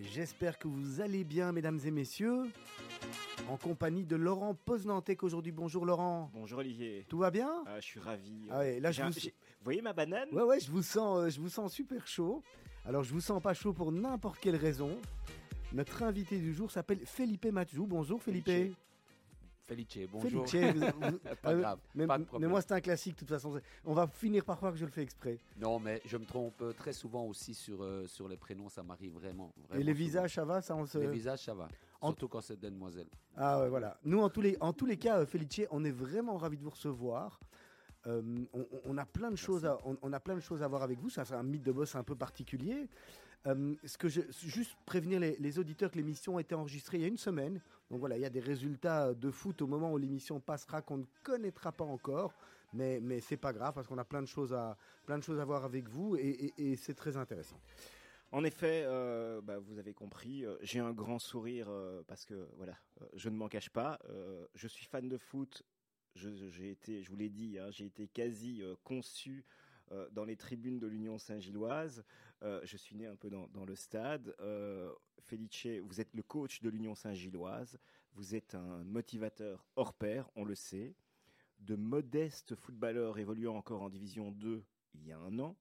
J'espère 0.00 0.56
que 0.58 0.68
vous 0.68 1.00
allez 1.00 1.24
bien, 1.24 1.50
mesdames 1.50 1.80
et 1.84 1.90
messieurs, 1.90 2.44
en 3.48 3.56
compagnie 3.56 4.04
de 4.04 4.14
Laurent 4.14 4.54
Poznantec 4.54 5.24
aujourd'hui. 5.24 5.50
Bonjour 5.50 5.84
Laurent. 5.84 6.30
Bonjour 6.32 6.60
Olivier. 6.60 7.04
Tout 7.08 7.18
va 7.18 7.32
bien 7.32 7.50
Ah, 7.66 7.80
je 7.80 7.86
suis 7.86 7.98
ravi. 7.98 8.46
Ah 8.52 8.58
ouais, 8.60 8.78
là, 8.78 8.92
je 8.92 9.02
un- 9.02 9.10
vous- 9.10 9.18
voyez 9.64 9.82
ma 9.82 9.92
banane? 9.92 10.28
Ouais, 10.32 10.42
ouais, 10.44 10.60
je 10.60 10.70
vous 10.70 10.82
sens, 10.82 11.18
euh, 11.18 11.28
je 11.30 11.40
vous 11.40 11.48
sens 11.48 11.72
super 11.72 12.06
chaud. 12.06 12.44
Alors, 12.84 13.02
je 13.02 13.12
vous 13.12 13.20
sens 13.20 13.42
pas 13.42 13.54
chaud 13.54 13.72
pour 13.72 13.90
n'importe 13.90 14.38
quelle 14.38 14.56
raison. 14.56 14.96
Notre 15.72 16.04
invité 16.04 16.38
du 16.38 16.54
jour 16.54 16.70
s'appelle 16.70 17.00
Felipe 17.04 17.46
Matjou. 17.46 17.86
Bonjour 17.86 18.22
Felipe. 18.22 18.48
Felice, 19.66 19.98
bonjour. 20.12 20.46
Felice, 20.46 20.74
vous- 20.74 21.00
vous- 21.10 21.18
pas 21.42 21.52
euh, 21.52 21.60
grave, 21.60 21.78
mais, 21.94 22.06
pas 22.06 22.18
de 22.18 22.22
mais 22.22 22.26
problème. 22.26 22.50
moi, 22.50 22.60
c'est 22.60 22.72
un 22.72 22.80
classique 22.80 23.14
de 23.14 23.18
toute 23.20 23.28
façon. 23.30 23.58
On 23.84 23.94
va 23.94 24.06
finir 24.06 24.44
par 24.44 24.56
croire 24.58 24.72
que 24.72 24.78
je 24.78 24.84
le 24.84 24.90
fais 24.90 25.02
exprès. 25.02 25.38
Non, 25.56 25.78
mais 25.78 26.02
je 26.04 26.18
me 26.18 26.26
trompe 26.26 26.60
euh, 26.60 26.72
très 26.74 26.92
souvent 26.92 27.24
aussi 27.24 27.54
sur, 27.54 27.82
euh, 27.82 28.06
sur 28.06 28.28
les 28.28 28.36
prénoms, 28.36 28.68
ça 28.68 28.82
m'arrive 28.82 29.12
vraiment, 29.14 29.52
vraiment. 29.68 29.80
Et 29.80 29.84
les 29.84 29.92
souvent. 29.92 30.04
visages, 30.04 30.34
ça 30.34 30.44
va 30.44 30.60
ça, 30.60 30.76
on 30.76 30.84
se... 30.84 30.98
Les 30.98 31.06
visages, 31.06 31.44
ça 31.44 31.54
va. 31.54 31.68
En- 32.02 32.08
Surtout 32.08 32.28
quand 32.28 32.42
c'est 32.42 32.60
des 32.60 32.70
demoiselles. 32.70 33.08
Ah 33.36 33.60
ouais, 33.60 33.70
voilà. 33.70 33.96
Nous, 34.04 34.20
en 34.20 34.28
tous 34.28 34.42
les, 34.42 34.56
en 34.60 34.74
tous 34.74 34.84
les 34.84 34.98
cas, 34.98 35.20
euh, 35.20 35.26
Felice, 35.26 35.62
on 35.70 35.82
est 35.84 35.90
vraiment 35.90 36.36
ravis 36.36 36.58
de 36.58 36.62
vous 36.62 36.70
recevoir. 36.70 37.40
Euh, 38.06 38.20
on, 38.84 38.98
a 38.98 39.06
plein 39.06 39.30
de 39.30 39.36
choses 39.36 39.64
à, 39.64 39.78
on, 39.86 39.96
on 40.02 40.12
a 40.12 40.20
plein 40.20 40.34
de 40.34 40.40
choses 40.40 40.62
à 40.62 40.68
voir 40.68 40.82
avec 40.82 40.98
vous. 40.98 41.08
Ça, 41.08 41.24
c'est 41.24 41.32
un 41.32 41.42
mythe 41.42 41.62
de 41.62 41.72
boss 41.72 41.94
un 41.96 42.02
peu 42.04 42.14
particulier. 42.14 42.86
Euh, 43.46 43.74
ce 43.84 43.98
que 43.98 44.08
je, 44.08 44.22
juste 44.46 44.74
prévenir 44.86 45.20
les, 45.20 45.58
auditeurs 45.58 45.90
que 45.90 45.96
l'émission 45.96 46.38
a 46.38 46.40
été 46.40 46.54
enregistrée 46.54 46.98
il 46.98 47.02
y 47.02 47.04
a 47.04 47.08
une 47.08 47.18
semaine. 47.18 47.60
Donc 47.90 48.00
voilà, 48.00 48.16
il 48.16 48.22
y 48.22 48.26
a 48.26 48.30
des 48.30 48.40
résultats 48.40 49.12
de 49.12 49.30
foot 49.30 49.60
au 49.60 49.66
moment 49.66 49.92
où 49.92 49.98
l'émission 49.98 50.40
passera 50.40 50.80
qu'on 50.80 50.98
ne 50.98 51.04
connaîtra 51.22 51.70
pas 51.72 51.84
encore. 51.84 52.34
Mais, 52.72 52.98
mais 53.00 53.20
c'est 53.20 53.36
pas 53.36 53.52
grave 53.52 53.72
parce 53.74 53.86
qu'on 53.86 53.98
a 53.98 54.04
plein 54.04 54.22
de 54.22 54.26
choses 54.26 54.52
à, 54.52 54.76
plein 55.06 55.18
de 55.18 55.22
choses 55.22 55.38
à 55.38 55.44
voir 55.44 55.64
avec 55.64 55.88
vous 55.88 56.16
et, 56.16 56.74
c'est 56.76 56.94
très 56.94 57.16
intéressant. 57.16 57.60
En 58.32 58.42
effet, 58.42 58.82
euh, 58.84 59.40
bah, 59.40 59.58
vous 59.60 59.78
avez 59.78 59.92
compris, 59.92 60.44
euh, 60.44 60.56
j'ai 60.60 60.80
un 60.80 60.90
grand 60.90 61.20
sourire 61.20 61.68
parce 62.08 62.24
que 62.24 62.48
voilà, 62.56 62.76
je 63.14 63.28
ne 63.28 63.36
m'en 63.36 63.48
cache 63.48 63.70
pas. 63.70 64.00
je 64.54 64.66
suis 64.66 64.86
fan 64.86 65.08
de 65.08 65.18
foot. 65.18 65.62
Je, 66.16 66.28
j'ai 66.48 66.70
été, 66.70 67.02
je 67.02 67.10
vous 67.10 67.16
l'ai 67.16 67.28
dit, 67.28 67.58
hein, 67.58 67.70
j'ai 67.70 67.86
été 67.86 68.06
quasi 68.08 68.62
conçu 68.84 69.44
euh, 69.92 70.08
dans 70.12 70.24
les 70.24 70.36
tribunes 70.36 70.78
de 70.78 70.86
l'Union 70.86 71.18
Saint-Gilloise. 71.18 72.04
Euh, 72.42 72.60
je 72.64 72.76
suis 72.78 72.96
né 72.96 73.06
un 73.06 73.16
peu 73.16 73.28
dans, 73.28 73.64
le 73.66 73.74
stade. 73.74 74.34
Euh, 74.40 74.90
Felice, 75.20 75.66
vous 75.82 76.00
êtes 76.00 76.14
le 76.14 76.22
coach 76.22 76.62
de 76.62 76.70
l'Union 76.70 76.94
Saint-Gilloise. 76.94 77.78
Vous 78.14 78.34
êtes 78.34 78.54
un 78.54 78.82
motivateur 78.84 79.66
hors 79.76 79.92
pair, 79.92 80.30
on 80.36 80.44
le 80.44 80.54
sait. 80.54 80.94
De 81.58 81.76
modestes 81.76 82.54
footballeurs 82.54 83.18
évoluant 83.18 83.56
encore 83.56 83.82
en 83.82 83.90
Division 83.90 84.30
2 84.30 84.64
il 84.94 85.06
y 85.06 85.12
a 85.12 85.18
un 85.18 85.38
an. 85.38 85.54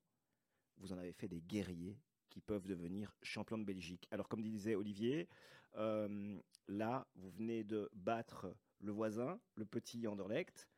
Vous 0.77 0.93
en 0.93 0.97
avez 0.97 1.11
fait 1.11 1.27
des 1.27 1.41
guerriers 1.41 1.99
qui 2.29 2.39
peuvent 2.39 2.65
devenir 2.65 3.17
champions 3.21 3.57
de 3.57 3.65
Belgique. 3.65 4.07
Alors, 4.11 4.29
comme 4.29 4.41
disait 4.41 4.75
Olivier, 4.75 5.27
là, 5.75 7.07
vous 7.15 7.29
venez 7.31 7.63
de 7.63 7.89
battre 7.93 8.55
le 8.79 8.91
voisin, 8.91 9.39
le 9.55 9.65
petit 9.65 10.07
Anderlecht. 10.07 10.69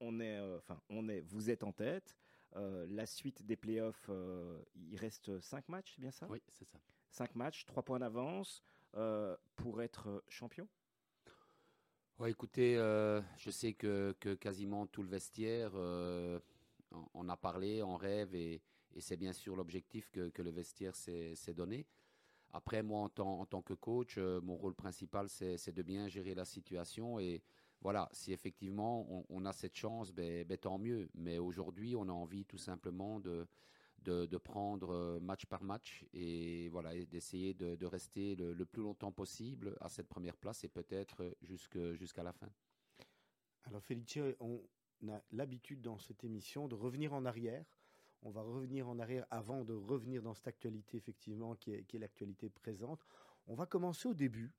On 0.00 0.20
est, 0.20 0.40
enfin, 0.56 0.80
on 0.88 1.08
est, 1.08 1.20
vous 1.20 1.50
êtes 1.50 1.64
en 1.64 1.72
tête. 1.72 2.16
Euh, 2.56 2.86
la 2.90 3.06
suite 3.06 3.44
des 3.46 3.56
playoffs, 3.56 4.06
euh, 4.08 4.62
il 4.74 4.96
reste 4.96 5.40
5 5.40 5.68
matchs, 5.68 5.92
c'est 5.94 6.00
bien 6.02 6.10
ça? 6.10 6.26
Oui, 6.28 6.42
c'est 6.48 6.64
ça. 6.66 6.78
5 7.10 7.34
matchs, 7.34 7.64
3 7.64 7.82
points 7.82 7.98
d'avance 7.98 8.62
euh, 8.94 9.36
pour 9.56 9.82
être 9.82 10.22
champion? 10.28 10.68
Ouais, 12.18 12.30
écoutez, 12.30 12.74
je 12.76 13.50
sais 13.50 13.72
que, 13.72 14.14
que 14.20 14.34
quasiment 14.34 14.86
tout 14.86 15.02
le 15.02 15.08
vestiaire 15.08 15.72
euh, 15.74 16.38
en, 17.14 17.28
a 17.28 17.36
parlé, 17.36 17.82
en 17.82 17.96
rêve, 17.96 18.34
et, 18.34 18.62
et 18.94 19.00
c'est 19.00 19.16
bien 19.16 19.32
sûr 19.32 19.56
l'objectif 19.56 20.08
que, 20.10 20.28
que 20.28 20.42
le 20.42 20.50
vestiaire 20.50 20.94
s'est 20.94 21.54
donné. 21.54 21.86
Après, 22.52 22.82
moi, 22.82 23.00
en 23.00 23.08
tant, 23.08 23.40
en 23.40 23.46
tant 23.46 23.62
que 23.62 23.74
coach, 23.74 24.18
mon 24.18 24.56
rôle 24.56 24.74
principal, 24.74 25.28
c'est 25.28 25.56
c'est 25.56 25.72
de 25.72 25.82
bien 25.82 26.06
gérer 26.08 26.34
la 26.34 26.44
situation. 26.44 27.18
Et 27.18 27.42
voilà, 27.82 28.08
si 28.12 28.32
effectivement 28.32 29.24
on, 29.28 29.44
a 29.44 29.52
cette 29.52 29.76
chance, 29.76 30.12
ben, 30.12 30.44
ben, 30.46 30.56
tant 30.56 30.78
mieux. 30.78 31.08
Mais 31.14 31.38
aujourd'hui, 31.38 31.96
on 31.96 32.08
a 32.08 32.12
envie 32.12 32.44
tout 32.44 32.58
simplement 32.58 33.18
de, 33.18 33.46
de, 34.04 34.36
prendre 34.38 34.90
euh, 34.90 35.20
match 35.20 35.46
par 35.46 35.64
match 35.64 36.04
et 36.12 36.68
voilà, 36.68 36.94
d'essayer 37.06 37.54
de, 37.54 37.84
rester 37.84 38.36
le, 38.36 38.64
plus 38.64 38.82
longtemps 38.82 39.12
possible 39.12 39.76
à 39.80 39.88
cette 39.88 40.08
première 40.08 40.36
place 40.36 40.62
et 40.64 40.68
peut-être 40.68 41.36
jusqu'à 41.42 42.22
la 42.22 42.32
fin. 42.32 42.48
Alors 43.64 43.82
Felice, 43.82 44.18
on 44.40 44.60
a 45.08 45.20
l'habitude 45.32 45.80
dans 45.80 45.98
cette 45.98 46.24
émission 46.24 46.68
de 46.68 46.74
revenir 46.74 47.12
en 47.12 47.24
arrière. 47.24 47.64
On 48.22 48.30
va 48.30 48.42
revenir 48.42 48.88
en 48.88 49.00
arrière 49.00 49.26
avant 49.30 49.64
de 49.64 49.74
revenir 49.74 50.22
dans 50.22 50.34
cette 50.34 50.46
actualité 50.46 50.96
effectivement 50.96 51.56
qui 51.56 51.72
est, 51.72 51.82
qui 51.84 51.96
est 51.96 52.00
l'actualité 52.00 52.48
présente. 52.48 53.04
On 53.48 53.54
va 53.54 53.66
commencer 53.66 54.08
au 54.08 54.14
début. 54.14 54.52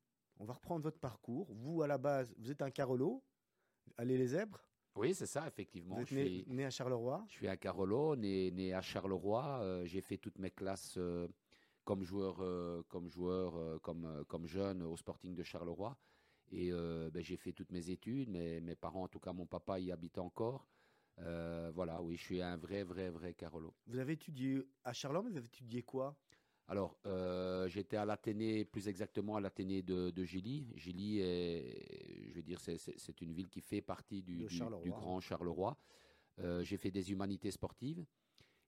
On 0.44 0.46
va 0.46 0.56
reprendre 0.56 0.84
votre 0.84 1.00
parcours. 1.00 1.48
Vous 1.54 1.84
à 1.84 1.88
la 1.88 1.98
base, 1.98 2.36
vous 2.38 2.52
êtes 2.52 2.62
un 2.62 2.70
Carolo. 2.70 3.24
Allez 3.96 4.18
les 4.18 4.28
zèbres. 4.28 4.60
Oui, 4.94 5.14
c'est 5.16 5.26
ça, 5.26 5.48
effectivement. 5.48 5.96
Vous 5.96 6.02
êtes 6.02 6.10
Je 6.10 6.16
né, 6.16 6.26
suis- 6.26 6.46
né 6.50 6.66
à 6.66 6.70
Charleroi. 6.70 7.24
Je 7.30 7.32
suis 7.36 7.48
à 7.48 7.56
Carolo, 7.56 8.18
né, 8.18 8.52
né 8.52 8.74
à 8.74 8.82
Charleroi. 8.82 9.62
Euh, 9.62 9.86
j'ai 9.86 10.02
fait 10.02 10.18
toutes 10.18 10.38
mes 10.40 10.52
classes 10.52 10.96
euh, 10.98 11.30
comme 11.86 12.04
joueur, 12.04 12.42
euh, 12.42 12.84
comme, 12.90 13.08
joueur 13.08 13.80
comme, 13.80 14.26
comme 14.28 14.46
jeune 14.46 14.82
au 14.82 14.98
Sporting 14.98 15.34
de 15.34 15.44
Charleroi. 15.44 15.98
Et 16.52 16.72
ben, 16.74 17.24
j'ai 17.24 17.38
fait 17.38 17.54
toutes 17.54 17.72
mes 17.72 17.90
études. 17.90 18.28
Mes, 18.30 18.60
mes 18.60 18.76
parents, 18.76 19.04
en 19.04 19.08
tout 19.08 19.22
cas 19.22 19.32
mon 19.32 19.46
papa, 19.46 19.80
y 19.80 19.94
habite 19.94 20.18
encore. 20.18 20.68
Voilà, 21.18 22.02
oui, 22.02 22.18
je 22.18 22.22
suis 22.24 22.42
un 22.42 22.58
vrai, 22.58 22.84
vrai, 22.84 23.10
vrai 23.10 23.34
Carolo. 23.34 23.74
Vous 23.88 23.98
avez 23.98 24.12
étudié 24.14 24.62
à 24.84 24.92
Charleroi, 24.92 25.24
mais 25.24 25.32
vous 25.32 25.38
avez 25.38 25.48
étudié 25.48 25.84
quoi? 25.84 26.18
Alors, 26.68 26.98
euh, 27.06 27.68
j'étais 27.68 27.98
à 27.98 28.06
l'Athénée, 28.06 28.64
plus 28.66 28.88
exactement 28.88 29.36
à 29.36 29.42
l'Athénée 29.42 29.82
de, 29.82 30.12
de 30.12 30.24
Gilly. 30.24 30.68
Gilly, 30.76 31.20
est, 31.20 32.30
je 32.30 32.36
veux 32.36 32.42
dire, 32.42 32.60
c'est- 32.60 33.22
une 33.22 33.34
ville 33.34 33.50
qui 33.50 33.62
fait 33.62 33.82
partie 33.82 34.24
du, 34.24 34.44
Grand 35.02 35.20
Charleroi. 35.20 35.78
Euh, 36.40 36.64
j'ai 36.64 36.78
fait 36.78 36.92
des 36.92 37.12
humanités 37.12 37.52
sportives. 37.52 38.06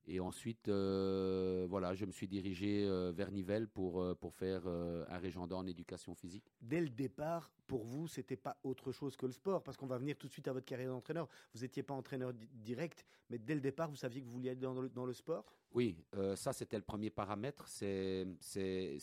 Et 0.08 0.20
ensuite, 0.20 0.68
euh, 0.68 1.66
voilà, 1.68 1.96
je 1.96 2.06
me 2.06 2.12
suis 2.12 2.28
dirigé 2.28 2.86
vers 3.14 3.32
Nivelles 3.32 3.68
pour, 3.68 4.16
pour 4.18 4.36
faire 4.36 4.68
un 4.68 5.18
régiondat 5.18 5.56
en 5.56 5.66
éducation 5.66 6.14
physique. 6.14 6.52
Dès 6.62 6.80
le 6.82 6.90
départ, 6.90 7.50
pour 7.66 7.84
vous, 7.86 8.08
c'était 8.08 8.36
pas 8.36 8.56
autre 8.64 8.92
chose 8.92 9.18
que 9.18 9.26
le 9.26 9.32
sport, 9.32 9.64
parce 9.64 9.78
qu'on 9.78 9.88
va 9.88 9.98
venir 9.98 10.16
tout 10.16 10.28
de 10.28 10.32
suite 10.32 10.48
à 10.48 10.54
votre 10.54 10.66
carrière 10.68 10.92
d'entraîneur. 10.92 11.28
Vous 11.56 11.62
n'étiez 11.62 11.82
pas 11.82 11.96
entraîneur 11.96 12.34
di- 12.34 12.48
direct, 12.54 13.04
mais 13.32 13.40
dès 13.40 13.56
le 13.56 13.62
départ, 13.62 13.90
vous 13.90 13.96
saviez 13.96 14.22
que 14.22 14.28
vous 14.28 14.34
vouliez 14.34 14.56
dans 14.56 14.80
le, 14.80 14.90
dans 14.90 15.06
le 15.08 15.14
sport? 15.14 15.46
Oui, 15.76 15.98
euh, 16.16 16.38
ça 16.38 16.54
c'était 16.54 16.78
le 16.78 16.84
premier 16.84 17.10
paramètre, 17.10 17.68
c'est 17.68 18.26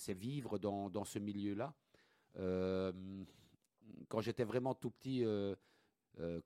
vivre 0.08 0.58
dans, 0.58 1.04
ce 1.04 1.18
milieu-là. 1.18 1.74
Euh, 2.38 2.90
quand 4.08 4.22
j'étais 4.22 4.44
vraiment 4.44 4.74
tout 4.74 4.90
petit, 4.90 5.22
euh, 5.22 5.54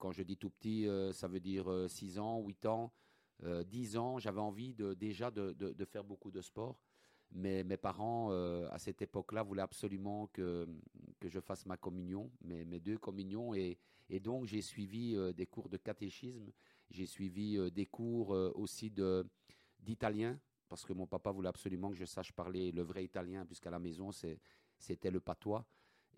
quand 0.00 0.10
je 0.10 0.24
dis 0.24 0.36
tout 0.36 0.50
petit, 0.50 0.88
ça 1.12 1.28
veut 1.28 1.38
dire 1.38 1.70
6 1.88 2.18
ans, 2.18 2.40
8 2.40 2.66
ans, 2.66 2.92
euh, 3.44 3.62
10 3.62 3.98
ans, 3.98 4.18
j'avais 4.18 4.40
envie 4.40 4.74
de, 4.74 4.94
déjà 4.94 5.30
de, 5.30 5.84
faire 5.84 6.02
beaucoup 6.02 6.32
de 6.32 6.40
sport. 6.40 6.76
Mais 7.30 7.62
mes 7.62 7.76
parents, 7.76 8.32
à 8.32 8.78
cette 8.80 9.02
époque-là, 9.02 9.44
voulaient 9.44 9.62
absolument 9.62 10.26
que, 10.32 10.66
je 11.24 11.38
fasse 11.38 11.66
ma 11.66 11.76
communion, 11.76 12.32
mes, 12.40 12.64
mes 12.64 12.80
deux 12.80 12.98
communions. 12.98 13.54
Et, 13.54 13.78
donc, 14.24 14.46
j'ai 14.46 14.60
suivi 14.60 15.16
des 15.34 15.46
cours 15.46 15.68
de 15.68 15.76
catéchisme, 15.76 16.50
j'ai 16.90 17.06
suivi 17.06 17.70
des 17.70 17.86
cours 17.86 18.30
aussi 18.30 18.90
de, 18.90 19.24
d'italien, 19.86 20.38
parce 20.68 20.84
que 20.84 20.92
mon 20.92 21.06
papa 21.06 21.30
voulait 21.30 21.48
absolument 21.48 21.90
que 21.90 21.96
je 21.96 22.04
sache 22.04 22.32
parler 22.32 22.72
le 22.72 22.82
vrai 22.82 23.04
italien, 23.04 23.46
puisqu'à 23.46 23.70
la 23.70 23.78
maison, 23.78 24.10
c'était 24.78 25.10
le 25.10 25.20
patois. 25.20 25.64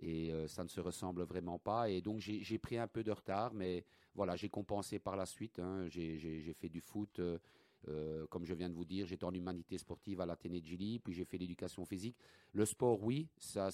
Et 0.00 0.32
euh, 0.32 0.46
ça 0.46 0.62
ne 0.62 0.68
se 0.68 0.80
ressemble 0.80 1.22
vraiment 1.22 1.58
pas. 1.58 1.90
Et 1.90 2.00
donc, 2.00 2.20
j'ai, 2.20 2.58
pris 2.58 2.78
un 2.78 2.86
peu 2.86 3.02
de 3.02 3.10
retard, 3.10 3.52
mais 3.52 3.84
voilà, 4.14 4.36
j'ai 4.36 4.48
compensé 4.48 4.98
par 4.98 5.16
la 5.16 5.26
suite. 5.26 5.58
hein. 5.58 5.86
J'ai 5.88 6.54
fait 6.58 6.68
du 6.68 6.80
foot. 6.80 7.18
euh, 7.18 7.38
euh, 7.86 8.26
comme 8.26 8.44
je 8.44 8.54
viens 8.54 8.68
de 8.68 8.74
vous 8.74 8.84
dire, 8.84 9.06
j'étais 9.06 9.24
en 9.24 9.32
humanité 9.32 9.78
sportive 9.78 10.20
à 10.20 10.26
l'Athénée 10.26 10.60
de 10.60 10.66
Gilly, 10.66 10.98
puis 10.98 11.12
j'ai 11.14 11.24
fait 11.24 11.38
l'éducation 11.38 11.84
physique. 11.84 12.16
Le 12.52 12.64
sport, 12.64 13.02
oui, 13.02 13.28
ça, 13.38 13.70